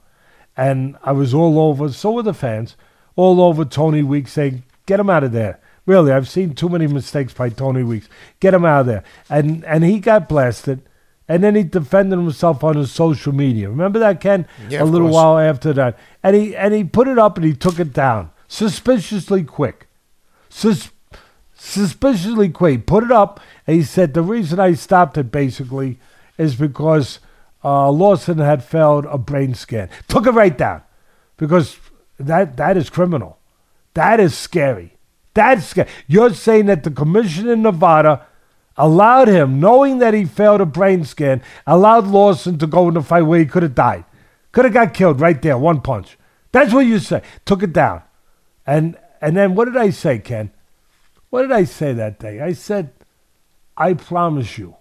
[0.56, 1.90] And I was all over.
[1.90, 2.76] So were the fans,
[3.16, 6.86] all over Tony Weeks saying, "Get him out of there." Really, I've seen too many
[6.86, 8.08] mistakes by Tony Weeks.
[8.40, 9.04] Get him out of there.
[9.28, 10.82] And and he got blasted.
[11.26, 13.70] And then he defended himself on his social media.
[13.70, 14.46] Remember that, Ken?
[14.68, 15.14] Yeah, a little course.
[15.14, 15.98] while after that.
[16.22, 18.30] And he and he put it up and he took it down.
[18.46, 19.88] Suspiciously quick.
[20.50, 20.90] Sus-
[21.54, 22.86] suspiciously quick.
[22.86, 25.98] Put it up and he said the reason I stopped it basically
[26.36, 27.20] is because
[27.64, 29.88] uh, Lawson had failed a brain scan.
[30.08, 30.82] Took it right down.
[31.38, 31.78] Because
[32.18, 33.38] that that is criminal.
[33.94, 34.98] That is scary.
[35.32, 35.88] That's scary.
[36.06, 38.26] You're saying that the commission in Nevada
[38.76, 43.02] allowed him, knowing that he failed a brain scan, allowed Lawson to go in the
[43.02, 44.04] fight where he could have died.
[44.52, 46.16] Could have got killed right there, one punch.
[46.52, 47.22] That's what you say.
[47.44, 48.02] Took it down.
[48.66, 50.50] And and then what did I say, Ken?
[51.30, 52.40] What did I say that day?
[52.40, 52.92] I said,
[53.76, 54.76] I promise you.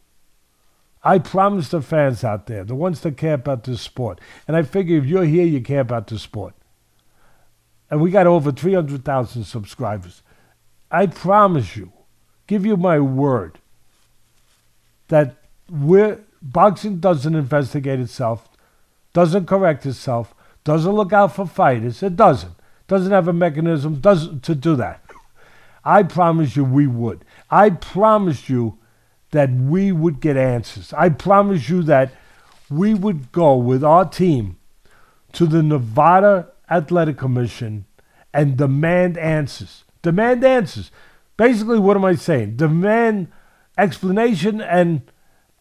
[1.03, 4.21] I promise the fans out there, the ones that care about this sport.
[4.47, 6.53] And I figure if you're here, you care about the sport.
[7.89, 10.21] And we got over 300,000 subscribers.
[10.89, 11.91] I promise you,
[12.47, 13.59] give you my word,
[15.13, 15.35] that
[15.69, 18.49] we're, boxing doesn't investigate itself,
[19.13, 20.33] doesn't correct itself,
[20.63, 22.01] doesn't look out for fighters.
[22.01, 22.55] It doesn't.
[22.87, 25.03] Doesn't have a mechanism doesn't to do that.
[25.85, 27.25] I promise you we would.
[27.51, 28.79] I promise you
[29.29, 30.91] that we would get answers.
[30.93, 32.11] I promise you that
[32.71, 34.57] we would go with our team
[35.33, 37.85] to the Nevada Athletic Commission
[38.33, 39.83] and demand answers.
[40.01, 40.89] Demand answers.
[41.37, 42.55] Basically, what am I saying?
[42.55, 43.27] Demand
[43.77, 45.01] explanation and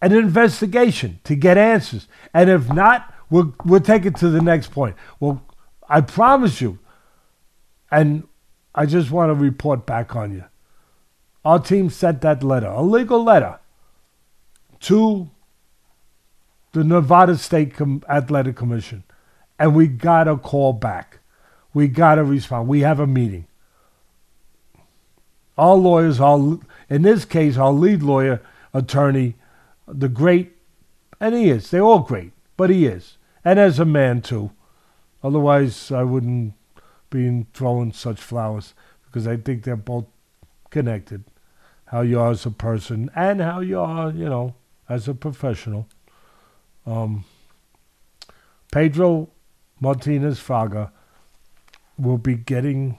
[0.00, 2.08] an investigation to get answers.
[2.34, 4.96] And if not, we'll, we'll take it to the next point.
[5.20, 5.42] Well,
[5.88, 6.78] I promise you,
[7.90, 8.26] and
[8.74, 10.44] I just want to report back on you.
[11.44, 13.58] Our team sent that letter, a legal letter,
[14.80, 15.30] to
[16.72, 19.04] the Nevada State Com- Athletic Commission,
[19.58, 21.18] and we got a call back.
[21.74, 22.68] We got a response.
[22.68, 23.46] We have a meeting.
[25.62, 26.58] Our lawyers, our
[26.90, 28.42] in this case, our lead lawyer,
[28.74, 29.36] attorney,
[29.86, 30.56] the great,
[31.20, 31.70] and he is.
[31.70, 34.50] They're all great, but he is, and as a man too.
[35.22, 36.54] Otherwise, I wouldn't
[37.10, 40.06] be throwing such flowers because I think they're both
[40.70, 41.22] connected.
[41.84, 44.56] How you are as a person and how you are, you know,
[44.88, 45.86] as a professional.
[46.84, 47.24] Um,
[48.72, 49.28] Pedro
[49.78, 50.90] Martinez Fraga
[51.96, 52.98] will be getting,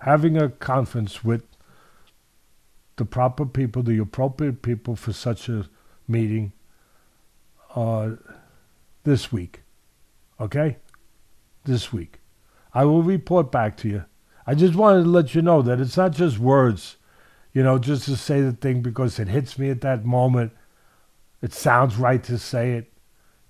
[0.00, 1.42] having a conference with
[2.96, 5.68] the proper people, the appropriate people for such a
[6.08, 6.52] meeting
[7.74, 8.12] uh,
[9.04, 9.62] this week.
[10.40, 10.78] Okay?
[11.64, 12.20] This week.
[12.72, 14.04] I will report back to you.
[14.46, 16.96] I just wanted to let you know that it's not just words,
[17.52, 20.52] you know, just to say the thing because it hits me at that moment.
[21.42, 22.92] It sounds right to say it,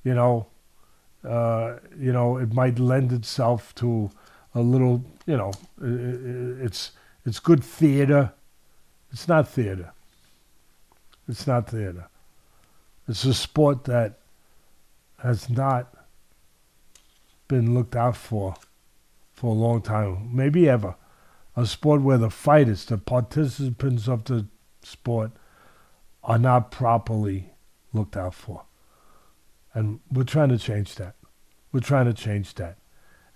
[0.03, 0.47] you know.
[1.27, 4.11] Uh, you know, it might lend itself to
[4.55, 5.53] a little, you know,
[6.63, 6.93] it's
[7.25, 8.33] it's good theater.
[9.13, 9.93] It's not theater.
[11.29, 12.09] It's not theater.
[13.09, 14.19] It's a sport that
[15.19, 15.95] has not
[17.49, 18.55] been looked out for
[19.33, 20.97] for a long time, maybe ever.
[21.57, 24.47] A sport where the fighters, the participants of the
[24.83, 25.31] sport,
[26.25, 27.51] are not properly
[27.93, 28.65] looked out for.
[29.75, 31.15] And we're trying to change that.
[31.71, 32.79] We're trying to change that.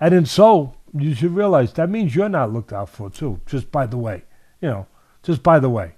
[0.01, 3.41] And in so you should realize that means you're not looked out for too.
[3.47, 4.25] Just by the way,
[4.61, 4.87] you know,
[5.23, 5.95] just by the way.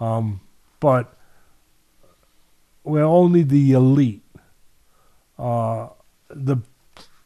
[0.00, 0.40] Um,
[0.80, 1.16] but
[2.82, 4.22] we're only the elite,
[5.38, 5.88] uh,
[6.28, 6.58] the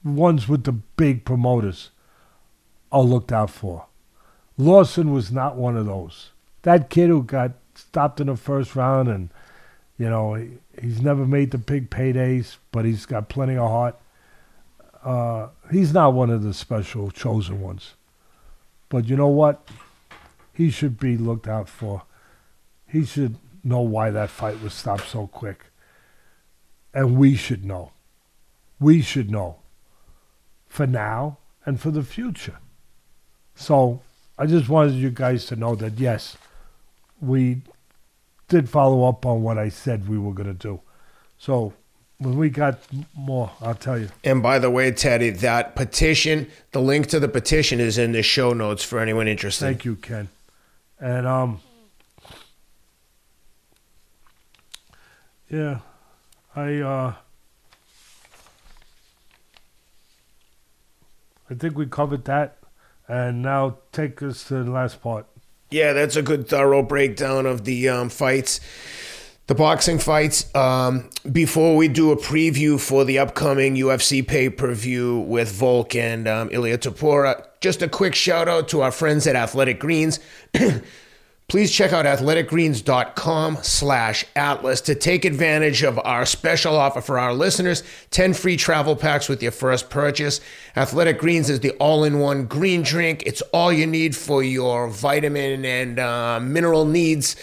[0.05, 1.91] ones with the big promoters
[2.93, 3.87] are looked out for.
[4.57, 6.31] Lawson was not one of those.
[6.62, 9.31] That kid who got stopped in the first round and,
[9.99, 10.51] you know, he,
[10.81, 13.99] he's never made the big paydays, but he's got plenty of heart.
[15.05, 17.95] Uh, he's not one of the special chosen ones.
[18.89, 19.69] But you know what?
[20.59, 22.03] He should be looked out for.
[22.85, 25.67] He should know why that fight was stopped so quick.
[26.93, 27.93] And we should know.
[28.81, 29.61] We should know.
[30.67, 32.59] For now and for the future.
[33.55, 34.03] So
[34.37, 36.37] I just wanted you guys to know that yes,
[37.21, 37.63] we
[38.49, 40.81] did follow up on what I said we were going to do.
[41.39, 41.73] So
[42.19, 42.81] when we got
[43.15, 44.09] more, I'll tell you.
[44.25, 48.25] And by the way, Teddy, that petition, the link to the petition is in the
[48.25, 49.65] show notes for anyone interested.
[49.65, 50.31] Thank you, Ken.
[51.01, 51.61] And um,
[55.49, 55.78] yeah,
[56.57, 57.14] I uh,
[61.51, 62.57] I think we covered that.
[63.11, 65.26] And now take us to the last part.
[65.70, 68.61] Yeah, that's a good thorough breakdown of the um, fights,
[69.49, 70.55] the boxing fights.
[70.55, 75.96] Um, before we do a preview for the upcoming UFC pay per view with Volk
[75.96, 80.20] and um, Ilia Topuria, just a quick shout out to our friends at Athletic Greens.
[81.49, 87.32] Please check out athleticgreens.com slash atlas to take advantage of our special offer for our
[87.32, 90.42] listeners 10 free travel packs with your first purchase.
[90.76, 93.22] Athletic Greens is the all in one green drink.
[93.24, 97.34] It's all you need for your vitamin and uh, mineral needs.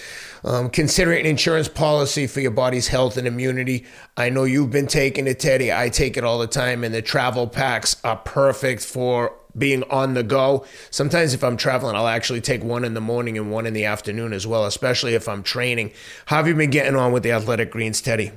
[0.46, 3.84] Um, consider it an insurance policy for your body's health and immunity.
[4.16, 5.74] I know you've been taking it, Teddy.
[5.74, 10.14] I take it all the time, and the travel packs are perfect for being on
[10.14, 10.64] the go.
[10.92, 13.86] Sometimes if I'm traveling, I'll actually take one in the morning and one in the
[13.86, 15.92] afternoon as well, especially if I'm training.
[16.28, 18.32] How have you been getting on with the athletic greens, Teddy?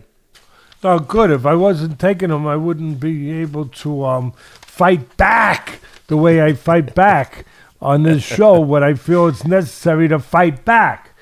[0.83, 1.31] Oh, good.
[1.31, 6.41] If I wasn't taking them, I wouldn't be able to um, fight back the way
[6.41, 7.45] I fight back
[7.83, 11.15] on this show when I feel it's necessary to fight back.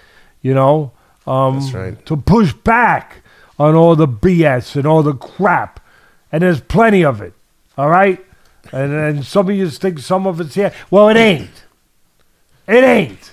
[0.43, 0.93] You know,
[1.27, 2.07] um, right.
[2.07, 3.23] to push back
[3.59, 5.81] on all the BS and all the crap,
[6.31, 7.33] and there's plenty of it.
[7.77, 8.25] All right,
[8.73, 10.73] and and some of you think some of it's here.
[10.91, 11.65] Well, it ain't.
[12.69, 13.33] It ain't.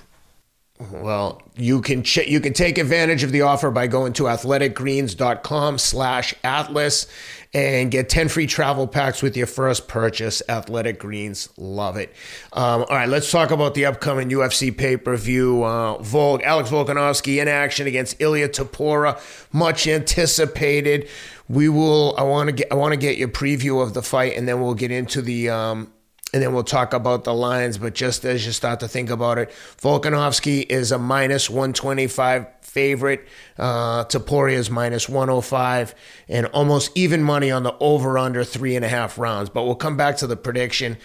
[0.90, 5.78] Well, you can ch- you can take advantage of the offer by going to athleticgreens.com
[5.78, 7.06] slash atlas
[7.52, 10.42] and get 10 free travel packs with your first purchase.
[10.48, 12.12] Athletic Greens, love it.
[12.52, 15.62] Um, all right, let's talk about the upcoming UFC pay-per-view.
[15.62, 19.20] Uh, Volk, Alex Volkanovski in action against Ilia Topuria,
[19.52, 21.08] much anticipated.
[21.48, 22.16] We will.
[22.18, 22.72] I want to get.
[22.72, 25.50] I want to get your preview of the fight, and then we'll get into the
[25.50, 25.92] um,
[26.34, 27.78] and then we'll talk about the lines.
[27.78, 33.28] But just as you start to think about it, Volkanovski is a minus 125 favorite.
[33.56, 35.94] Uh, Topuria is minus 105,
[36.28, 39.48] and almost even money on the over under three and a half rounds.
[39.48, 40.96] But we'll come back to the prediction.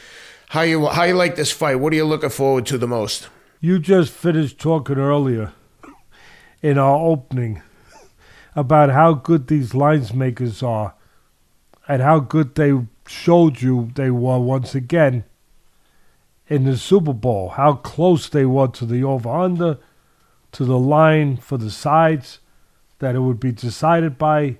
[0.47, 1.75] How you how you like this fight?
[1.75, 3.29] What are you looking forward to the most?
[3.61, 5.53] You just finished talking earlier
[6.63, 7.61] in our opening
[8.55, 10.95] about how good these lines makers are
[11.89, 12.71] and how good they
[13.07, 15.23] showed you they were once again
[16.47, 19.79] in the Super Bowl, how close they were to the over under,
[20.51, 22.39] to the line for the sides
[22.99, 24.57] that it would be decided by.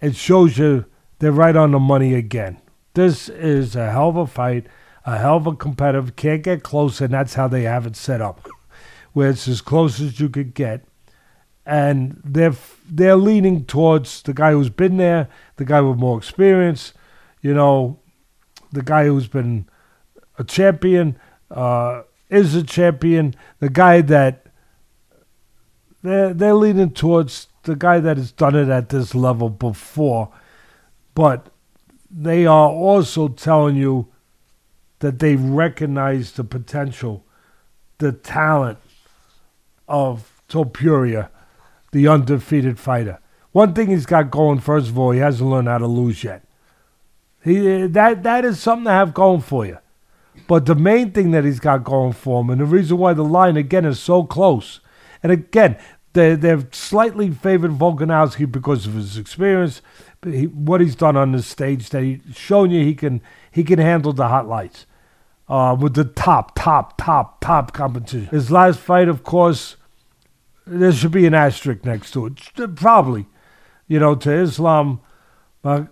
[0.00, 0.84] It shows you
[1.18, 2.60] they're right on the money again.
[2.94, 4.66] This is a hell of a fight,
[5.04, 6.14] a hell of a competitive.
[6.14, 8.48] Can't get close, and that's how they have it set up,
[9.12, 10.84] where it's as close as you could get.
[11.64, 12.56] And they're
[12.88, 16.92] they're leaning towards the guy who's been there, the guy with more experience,
[17.40, 18.00] you know,
[18.72, 19.68] the guy who's been
[20.38, 21.16] a champion,
[21.50, 24.46] uh, is a champion, the guy that
[26.02, 30.32] they're, they're leaning towards the guy that has done it at this level before,
[31.14, 31.48] but
[32.10, 34.08] they are also telling you
[34.98, 37.24] that they recognize the potential,
[37.98, 38.78] the talent
[39.88, 41.28] of Topuria,
[41.92, 43.20] the undefeated fighter.
[43.52, 46.42] One thing he's got going, first of all, he hasn't learned how to lose yet.
[47.44, 49.78] He, that, that is something to have going for you.
[50.48, 53.24] But the main thing that he's got going for him, and the reason why the
[53.24, 54.80] line again is so close,
[55.22, 55.76] and again,
[56.14, 59.82] they're, they're slightly favored Volkanovski because of his experience,
[60.24, 63.20] he, what he's done on the stage, that he's shown you he can
[63.50, 64.86] he can handle the hot lights
[65.48, 68.28] uh, with the top, top, top, top competition.
[68.28, 69.76] His last fight, of course,
[70.66, 72.36] there should be an asterisk next to it,
[72.76, 73.26] probably,
[73.88, 75.00] you know, to Islam.
[75.62, 75.88] But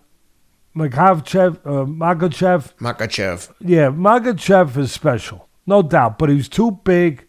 [0.76, 3.52] Makhachev, uh, Makhachev, Makhachev.
[3.60, 7.26] yeah, Makhachev is special, no doubt, but he's too big.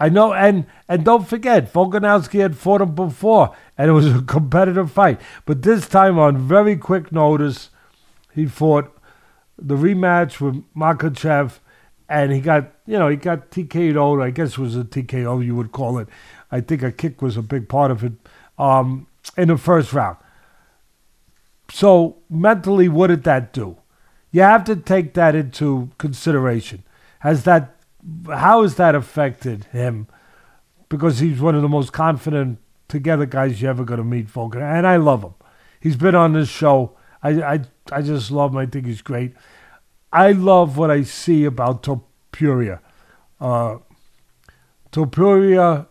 [0.00, 4.22] I know, and and don't forget, Volkanovski had fought him before, and it was a
[4.26, 5.20] competitive fight.
[5.44, 7.70] But this time, on very quick notice,
[8.34, 8.90] he fought
[9.58, 11.58] the rematch with Makhachev,
[12.08, 14.22] and he got, you know, he got TKO'd.
[14.22, 16.08] I guess it was a TKO, you would call it.
[16.52, 18.12] I think a kick was a big part of it
[18.58, 20.18] um, in the first round.
[21.70, 23.78] So mentally, what did that do?
[24.30, 26.84] You have to take that into consideration.
[27.20, 27.76] Has that,
[28.28, 30.06] how has that affected him?
[30.88, 34.60] Because he's one of the most confident together guys you're ever going to meet, Volkan,
[34.60, 35.34] and I love him.
[35.80, 36.96] He's been on this show.
[37.22, 38.58] I, I, I just love him.
[38.58, 39.34] I think he's great.
[40.12, 42.80] I love what I see about Topuria.
[43.40, 43.78] Uh,
[44.92, 45.86] Topuria,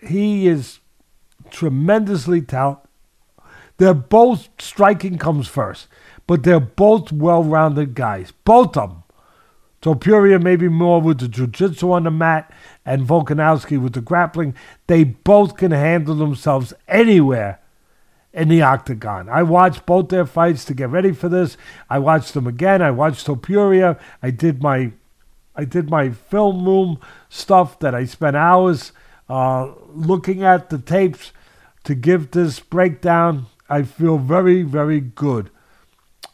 [0.00, 0.80] he is
[1.50, 2.88] tremendously talented.
[3.78, 5.86] They're both striking comes first,
[6.26, 8.32] but they're both well-rounded guys.
[8.44, 9.02] Both of them.
[9.80, 12.52] Topuria maybe more with the jiu-jitsu on the mat,
[12.84, 14.54] and Volkanovski with the grappling.
[14.88, 17.60] They both can handle themselves anywhere
[18.32, 19.28] in the octagon.
[19.28, 21.56] I watched both their fights to get ready for this.
[21.88, 22.82] I watched them again.
[22.82, 23.98] I watched Topuria.
[24.22, 24.92] I did my
[25.54, 28.92] I did my film room stuff that I spent hours
[29.28, 31.32] uh, looking at the tapes
[31.84, 33.46] to give this breakdown.
[33.68, 35.50] I feel very, very good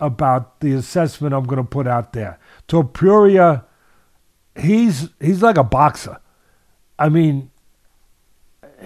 [0.01, 2.38] about the assessment I'm going to put out there.
[2.68, 3.64] Topuria,
[4.57, 6.18] he's he's like a boxer.
[6.99, 7.51] I mean,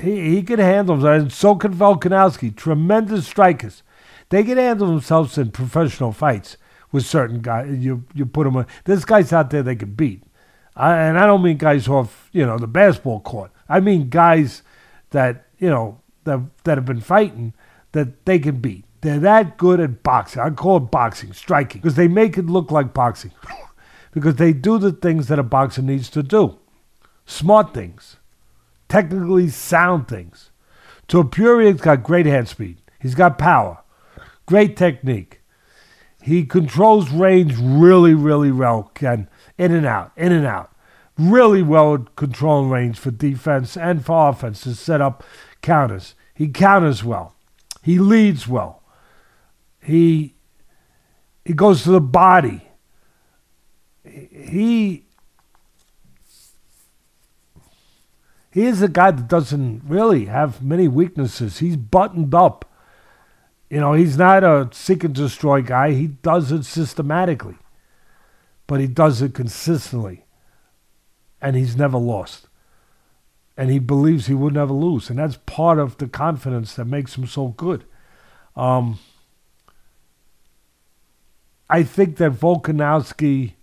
[0.00, 2.56] he, he can handle himself, and so can Volkanovski.
[2.56, 3.82] Tremendous strikers.
[4.30, 6.56] They can handle themselves in professional fights
[6.92, 7.78] with certain guys.
[7.78, 8.56] You you put them.
[8.56, 8.66] On.
[8.84, 10.22] There's guys out there they can beat,
[10.76, 13.50] I, and I don't mean guys off you know the basketball court.
[13.68, 14.62] I mean guys
[15.10, 17.54] that you know that that have been fighting
[17.92, 18.84] that they can beat.
[19.00, 20.42] They're that good at boxing.
[20.42, 23.30] I call it boxing, striking, because they make it look like boxing,
[24.12, 26.58] because they do the things that a boxer needs to do,
[27.24, 28.16] smart things
[28.88, 30.50] technically sound things.
[31.06, 32.78] Topuria's got great hand speed.
[33.00, 33.78] He's got power,
[34.46, 35.40] great technique.
[36.20, 39.28] He controls range really, really well, Ken.
[39.56, 40.72] In and out, in and out.
[41.18, 45.24] Really well at controlling range for defense and for offense to set up
[45.62, 46.14] counters.
[46.32, 47.34] He counters well.
[47.82, 48.82] He leads well.
[49.82, 50.36] He
[51.44, 52.62] he goes to the body.
[54.04, 55.06] He
[58.52, 61.58] he is a guy that doesn't really have many weaknesses.
[61.58, 62.64] He's buttoned up.
[63.70, 65.92] You know, he's not a seek and destroy guy.
[65.92, 67.56] He does it systematically,
[68.66, 70.24] but he does it consistently.
[71.41, 72.49] And he's never lost.
[73.57, 75.11] And he believes he would never lose.
[75.11, 77.84] And that's part of the confidence that makes him so good.
[78.57, 78.99] Um,
[81.70, 83.55] I think that Volkanovski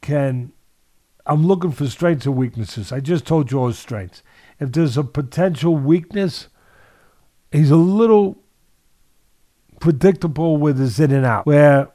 [0.00, 0.52] can
[1.26, 2.92] I'm looking for strengths and weaknesses.
[2.92, 4.22] I just told you all his strengths.
[4.60, 6.48] If there's a potential weakness,
[7.50, 8.38] he's a little
[9.80, 11.88] predictable with his in and out, where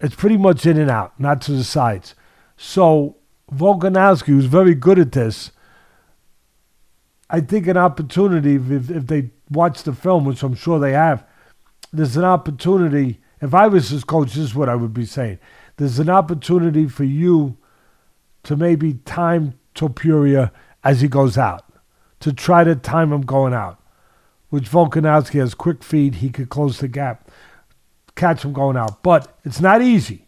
[0.00, 2.14] it's pretty much in and out, not to the sides.
[2.56, 3.16] So
[3.52, 5.50] Volkanovski, who's very good at this,
[7.30, 11.26] I think an opportunity, if, if they watch the film, which I'm sure they have,
[11.92, 13.20] there's an opportunity.
[13.40, 15.38] If I was his coach, this is what I would be saying.
[15.76, 17.56] There's an opportunity for you
[18.44, 20.50] to maybe time Topuria
[20.82, 21.64] as he goes out,
[22.20, 23.80] to try to time him going out.
[24.50, 27.30] Which Volkanovski has quick feet, he could close the gap,
[28.14, 29.02] catch him going out.
[29.02, 30.23] But it's not easy.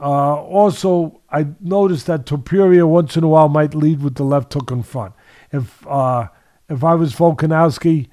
[0.00, 4.52] Uh, also, I noticed that Topuria once in a while might lead with the left
[4.54, 5.14] hook in front.
[5.52, 6.28] If uh,
[6.68, 8.08] if I was Volkanovski,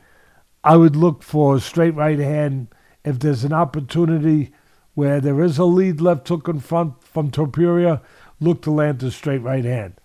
[0.63, 2.67] I would look for a straight right hand.
[3.03, 4.51] If there's an opportunity
[4.95, 8.01] where there is a lead left hook in front from Topuria,
[8.39, 9.95] look to land the straight right hand.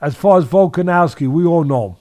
[0.00, 1.96] As far as Volkanovski, we all know him.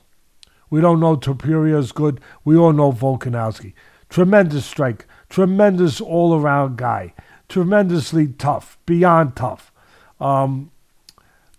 [0.69, 2.19] We don't know Topuria is good.
[2.43, 3.73] We all know Volkanovski.
[4.09, 7.13] Tremendous strike, tremendous all around guy,
[7.55, 9.71] tremendously tough, beyond tough.
[10.19, 10.71] Um,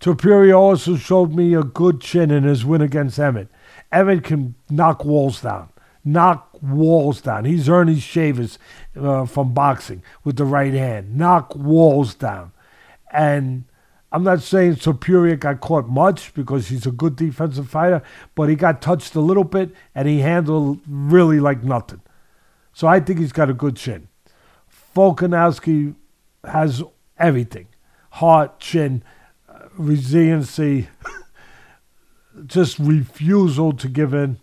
[0.04, 3.48] also showed me a good chin in his win against Emmett.
[3.90, 5.70] Emmett can knock walls down
[6.04, 7.44] knock walls down.
[7.44, 8.60] He's Earnie Shavers
[8.94, 11.16] uh, from boxing with the right hand.
[11.16, 12.52] Knock walls down.
[13.12, 13.64] And
[14.12, 18.04] I'm not saying Topuria got caught much because he's a good defensive fighter,
[18.36, 22.02] but he got touched a little bit and he handled really like nothing.
[22.72, 24.06] So I think he's got a good chin.
[24.96, 25.94] Volkanovski
[26.42, 26.82] has
[27.18, 27.68] everything
[28.12, 29.02] heart, chin,
[29.48, 30.88] uh, resiliency,
[32.46, 34.38] just refusal to give in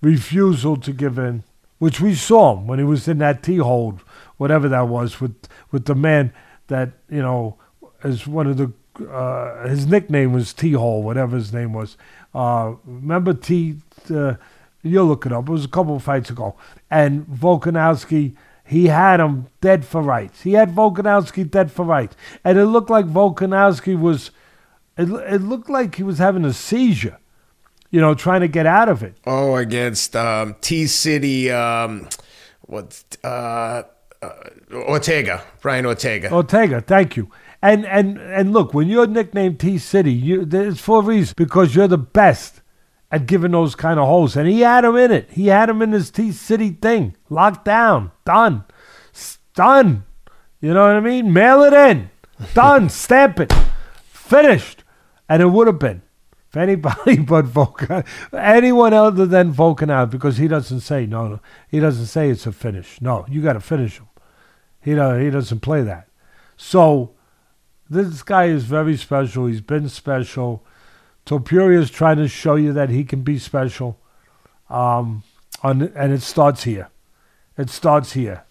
[0.00, 1.42] refusal to give in,
[1.78, 4.00] which we saw him when he was in that tee hold,
[4.36, 5.34] whatever that was, with
[5.70, 6.32] with the man
[6.68, 7.56] that you know
[8.04, 8.72] is one of the
[9.10, 11.96] uh, his nickname was T Hole, whatever his name was.
[12.34, 13.76] Uh, remember T?
[14.10, 14.34] Uh,
[14.82, 15.48] you'll look it up.
[15.48, 16.56] It was a couple of fights ago,
[16.90, 18.34] and Volkanovski.
[18.68, 20.42] He had him dead for rights.
[20.42, 22.14] He had Volkanovski dead for rights,
[22.44, 24.30] and it looked like Volkanovski was.
[24.98, 27.18] It, it looked like he was having a seizure,
[27.90, 29.16] you know, trying to get out of it.
[29.26, 32.08] Oh, against um, T City, um,
[32.62, 33.16] what?
[33.24, 33.84] Uh,
[34.20, 34.32] uh,
[34.72, 36.30] Ortega, Brian Ortega.
[36.30, 37.30] Ortega, thank you.
[37.62, 41.74] And and and look, when you're nicknamed T City, you it's for a reason because
[41.74, 42.60] you're the best
[43.10, 44.36] at giving those kind of holes.
[44.36, 45.30] And he had him in it.
[45.30, 48.64] He had him in his T City thing, locked down, done,
[49.54, 50.04] done.
[50.60, 51.32] You know what I mean?
[51.32, 52.10] Mail it in,
[52.54, 53.52] done, stamp it,
[54.04, 54.84] finished,
[55.28, 56.02] and it would have been.
[56.48, 61.78] If anybody but Volkan, anyone other than Volkan because he doesn't say no, no, he
[61.78, 63.00] doesn't say it's a finish.
[63.00, 64.08] No, you got to finish him.
[64.80, 66.08] He don't, he doesn't play that.
[66.56, 67.14] So
[67.90, 69.46] this guy is very special.
[69.46, 70.64] He's been special.
[71.28, 73.98] Topuria is trying to show you that he can be special.
[74.70, 75.24] Um,
[75.62, 76.88] on, and it starts here.
[77.58, 78.44] It starts here.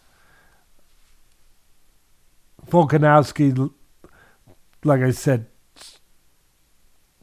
[2.69, 3.71] Volkanovski,
[4.83, 5.47] like I said,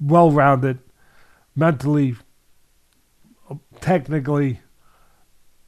[0.00, 0.80] well rounded,
[1.55, 2.16] mentally,
[3.80, 4.61] technically,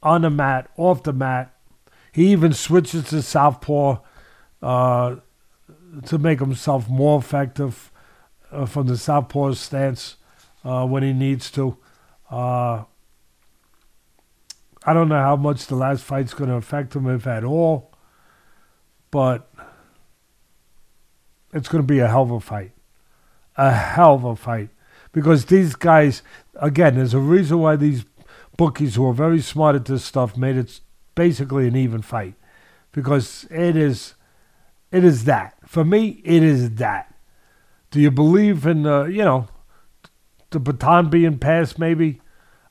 [0.03, 1.53] on the mat, off the mat.
[2.11, 3.99] He even switches to southpaw.
[4.61, 5.17] Uh,
[6.05, 7.91] to make himself more effective
[8.51, 10.15] uh, from the southpaw stance
[10.63, 11.77] uh, when he needs to.
[12.29, 12.83] Uh,
[14.83, 17.91] I don't know how much the last fight's going to affect him, if at all,
[19.11, 19.51] but
[21.53, 22.71] it's going to be a hell of a fight.
[23.57, 24.69] A hell of a fight.
[25.11, 26.21] Because these guys,
[26.55, 28.05] again, there's a reason why these
[28.55, 30.79] bookies who are very smart at this stuff made it
[31.15, 32.35] basically an even fight.
[32.91, 34.13] Because it is
[34.91, 35.55] it is that.
[35.65, 37.13] For me, it is that.
[37.91, 39.47] Do you believe in, uh, you know,
[40.49, 42.21] the baton being passed maybe?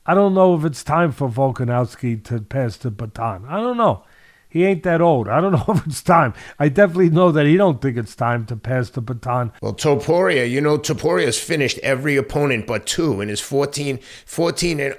[0.04, 3.44] I don't know if it's time for Volkanovski to pass the baton.
[3.48, 4.04] I don't know.
[4.48, 5.28] He ain't that old.
[5.28, 6.32] I don't know if it's time.
[6.58, 9.52] I definitely know that he don't think it's time to pass the baton.
[9.60, 14.94] Well, Topuria, you know, Topuria's finished every opponent but two in his 14, 14 and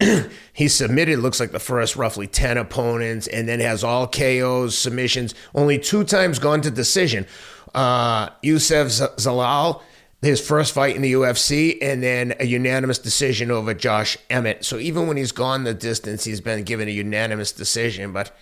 [0.00, 0.28] 0.
[0.52, 5.34] he submitted, looks like the first roughly 10 opponents, and then has all KOs, submissions,
[5.54, 7.26] only two times gone to decision.
[7.74, 9.82] Uh, Youssef Zalal,
[10.22, 14.64] his first fight in the UFC, and then a unanimous decision over Josh Emmett.
[14.64, 18.36] So even when he's gone the distance, he's been given a unanimous decision, but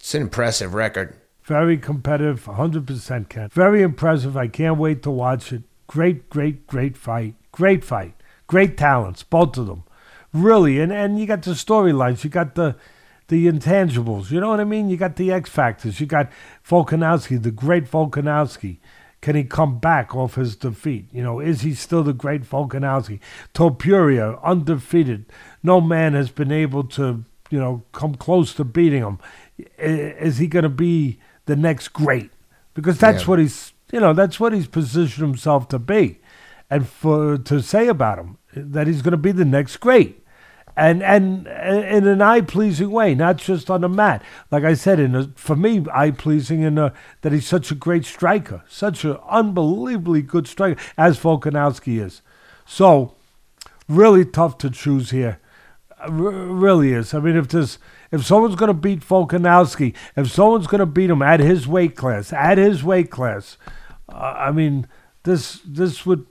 [0.00, 1.16] it's an impressive record.
[1.44, 3.48] Very competitive, 100% Ken.
[3.50, 4.36] Very impressive.
[4.36, 5.62] I can't wait to watch it.
[5.86, 7.34] Great, great, great fight.
[7.52, 8.14] Great fight.
[8.46, 9.84] Great talents, both of them.
[10.32, 12.24] Really, and, and you got the storylines.
[12.24, 12.76] You got the
[13.28, 14.30] the intangibles.
[14.30, 14.88] You know what I mean?
[14.88, 16.00] You got the X factors.
[16.00, 16.30] You got
[16.66, 18.78] Volkanovski, the great Volkanovski.
[19.20, 21.06] Can he come back off his defeat?
[21.10, 23.20] You know, is he still the great Volkanovski?
[23.54, 25.24] Topuria, undefeated.
[25.62, 29.18] No man has been able to, you know, come close to beating him
[29.78, 32.30] is he going to be the next great?
[32.74, 33.28] Because that's yeah.
[33.28, 36.18] what he's, you know, that's what he's positioned himself to be,
[36.70, 40.23] and for to say about him that he's going to be the next great,
[40.76, 44.22] and and in an eye pleasing way, not just on the mat.
[44.50, 47.76] Like I said, in a, for me, eye pleasing in a, that he's such a
[47.76, 52.22] great striker, such an unbelievably good striker as Volkanovski is.
[52.66, 53.14] So,
[53.88, 55.38] really tough to choose here.
[55.98, 57.14] R- really is.
[57.14, 57.78] I mean, if there's
[58.10, 61.96] if someone's going to beat Volkanovski, if someone's going to beat him at his weight
[61.96, 63.58] class, at his weight class,
[64.08, 64.88] uh, I mean,
[65.22, 66.26] this this would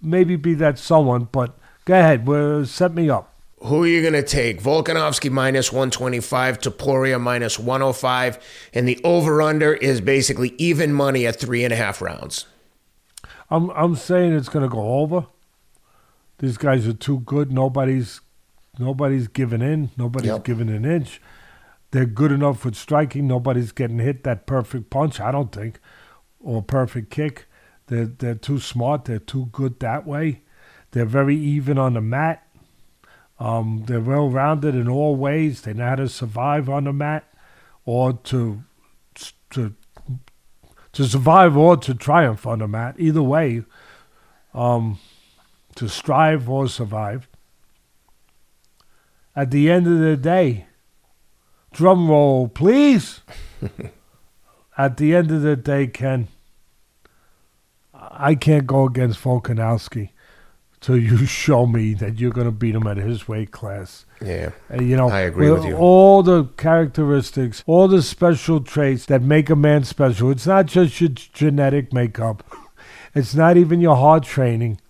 [0.00, 1.24] maybe be that someone.
[1.24, 3.37] But go ahead, set me up.
[3.64, 4.62] Who are you going to take?
[4.62, 8.38] Volkanovski minus 125, Topuria minus 105,
[8.72, 12.46] and the over under is basically even money at three and a half rounds.
[13.50, 15.26] I'm I'm saying it's going to go over.
[16.38, 17.50] These guys are too good.
[17.50, 18.20] Nobody's
[18.78, 19.90] Nobody's giving in.
[19.96, 20.44] Nobody's yep.
[20.44, 21.20] giving an inch.
[21.90, 23.26] They're good enough with striking.
[23.26, 25.80] Nobody's getting hit that perfect punch, I don't think,
[26.38, 27.46] or perfect kick.
[27.86, 29.06] They're, they're too smart.
[29.06, 30.42] They're too good that way.
[30.92, 32.46] They're very even on the mat.
[33.40, 35.62] Um, they're well rounded in all ways.
[35.62, 37.24] They know how to survive on the mat
[37.84, 38.64] or to
[39.50, 39.74] to
[40.92, 42.96] to survive or to triumph on the mat.
[42.98, 43.62] Either way,
[44.54, 44.98] um,
[45.76, 47.28] to strive or survive
[49.38, 50.66] at the end of the day,
[51.72, 53.20] drum roll, please.
[54.76, 56.26] at the end of the day, Ken,
[57.94, 60.10] I can't go against Volkanovski.
[60.80, 64.06] Till you show me that you're going to beat him at his weight class.
[64.24, 64.50] Yeah.
[64.72, 65.76] Uh, you know, I agree with you.
[65.76, 70.30] All the characteristics, all the special traits that make a man special.
[70.30, 72.44] It's not just your genetic makeup.
[73.14, 74.80] It's not even your hard training.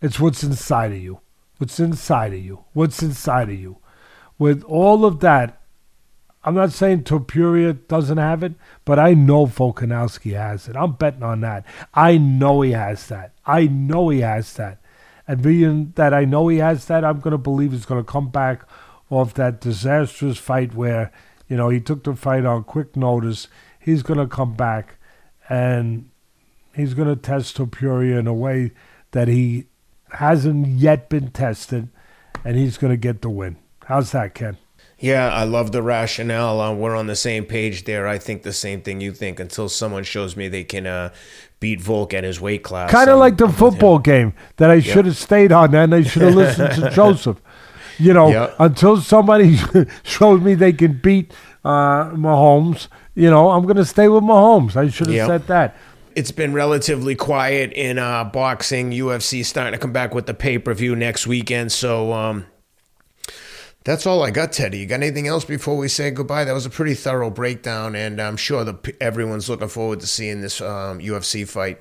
[0.00, 1.20] It's what's inside of you.
[1.58, 2.64] What's inside of you.
[2.72, 3.78] What's inside of you.
[4.38, 5.60] With all of that,
[6.42, 8.54] I'm not saying Topuria doesn't have it,
[8.84, 10.76] but I know Volkanovski has it.
[10.76, 11.64] I'm betting on that.
[11.92, 13.32] I know he has that.
[13.44, 14.78] I know he has that.
[15.28, 18.10] And being that I know he has that, I'm going to believe he's going to
[18.10, 18.62] come back
[19.10, 21.12] off that disastrous fight where,
[21.48, 23.48] you know, he took the fight on quick notice.
[23.78, 24.96] He's going to come back
[25.48, 26.08] and
[26.74, 28.72] he's going to test Topuria in a way
[29.12, 29.66] that he
[30.10, 31.88] hasn't yet been tested,
[32.44, 33.56] and he's going to get the win.
[33.86, 34.56] How's that, Ken?
[34.98, 36.60] Yeah, I love the rationale.
[36.60, 38.08] Uh, we're on the same page there.
[38.08, 41.12] I think the same thing you think until someone shows me they can uh,
[41.60, 42.90] beat Volk at his weight class.
[42.90, 46.22] Kind of like the football game that I should have stayed on and I should
[46.22, 47.40] have listened to Joseph.
[47.98, 49.58] You know, until somebody
[50.02, 51.32] showed me they can beat
[51.64, 54.76] uh, Mahomes, you know, I'm going to stay with Mahomes.
[54.76, 55.76] I should have said that.
[56.14, 58.90] It's been relatively quiet in uh, boxing.
[58.90, 61.72] UFC starting to come back with the pay per view next weekend.
[61.72, 62.46] So um,
[63.86, 64.78] that's all I got, Teddy.
[64.78, 66.42] You got anything else before we say goodbye?
[66.42, 70.40] That was a pretty thorough breakdown, and I'm sure the, everyone's looking forward to seeing
[70.40, 71.80] this um, UFC fight.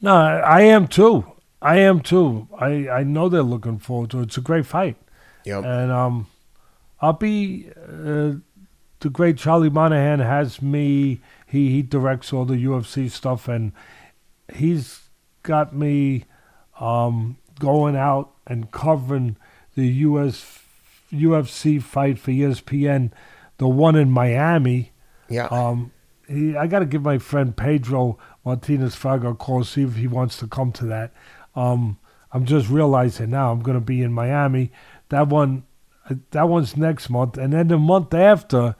[0.00, 1.30] No, I am too.
[1.60, 2.48] I am too.
[2.58, 4.22] I, I know they're looking forward to it.
[4.22, 4.96] It's a great fight.
[5.44, 5.64] Yep.
[5.66, 6.28] And um,
[7.02, 8.36] I'll be uh,
[9.00, 11.20] the great Charlie Monahan has me.
[11.46, 13.72] He he directs all the UFC stuff, and
[14.54, 15.10] he's
[15.42, 16.24] got me
[16.80, 19.36] um, going out and covering
[19.74, 20.59] the US
[21.12, 23.12] UFC fight for ESPN,
[23.58, 24.92] the one in Miami.
[25.28, 25.46] yeah.
[25.46, 25.92] Um,
[26.28, 30.06] he, I got to give my friend Pedro Martinez Fraga a call, see if he
[30.06, 31.12] wants to come to that.
[31.56, 31.98] Um,
[32.32, 34.70] I'm just realizing now I'm going to be in Miami.
[35.08, 35.64] That one,
[36.08, 38.76] uh, that one's next month, and then the month after,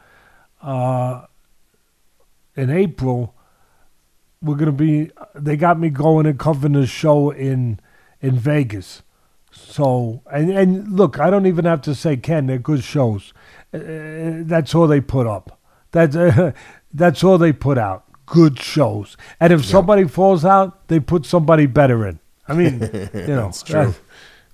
[0.63, 1.27] uh,
[2.55, 3.35] in April,
[4.41, 5.11] we're going to be.
[5.35, 7.81] They got me going and covering the show in
[8.21, 9.03] in Vegas.
[9.61, 12.47] So and and look, I don't even have to say Ken.
[12.47, 13.33] They're good shows.
[13.73, 13.79] Uh,
[14.45, 15.59] that's all they put up.
[15.93, 16.53] That's uh,
[16.95, 18.05] that's all they put out.
[18.27, 19.17] Good shows.
[19.41, 22.21] And if somebody falls out, they put somebody better in.
[22.49, 22.81] I mean,
[23.15, 23.87] you know, That's true.
[23.87, 24.01] that-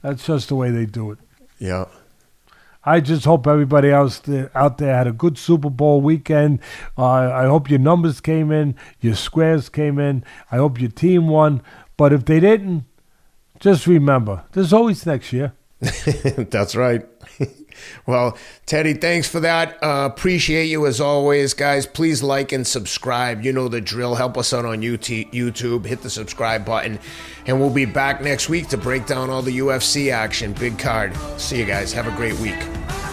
[0.03, 1.19] that's just the way they do it.
[1.59, 1.87] yeah.
[2.85, 4.23] I just hope everybody else
[4.55, 6.61] out there had a good Super Bowl weekend.
[6.97, 10.23] Uh, I hope your numbers came in, your squares came in.
[10.53, 11.63] I hope your team won.
[11.97, 12.85] But if they didn't,
[13.61, 15.53] just remember, there's always next year.
[15.81, 17.07] That's right.
[18.07, 19.83] well, Teddy, thanks for that.
[19.83, 21.87] Uh, appreciate you as always, guys.
[21.87, 23.45] Please like and subscribe.
[23.45, 24.15] You know the drill.
[24.15, 25.85] Help us out on UT YouTube.
[25.85, 26.99] Hit the subscribe button.
[27.47, 30.53] And we'll be back next week to break down all the UFC action.
[30.55, 31.15] Big card.
[31.39, 31.93] See you guys.
[31.93, 33.06] Have a great week.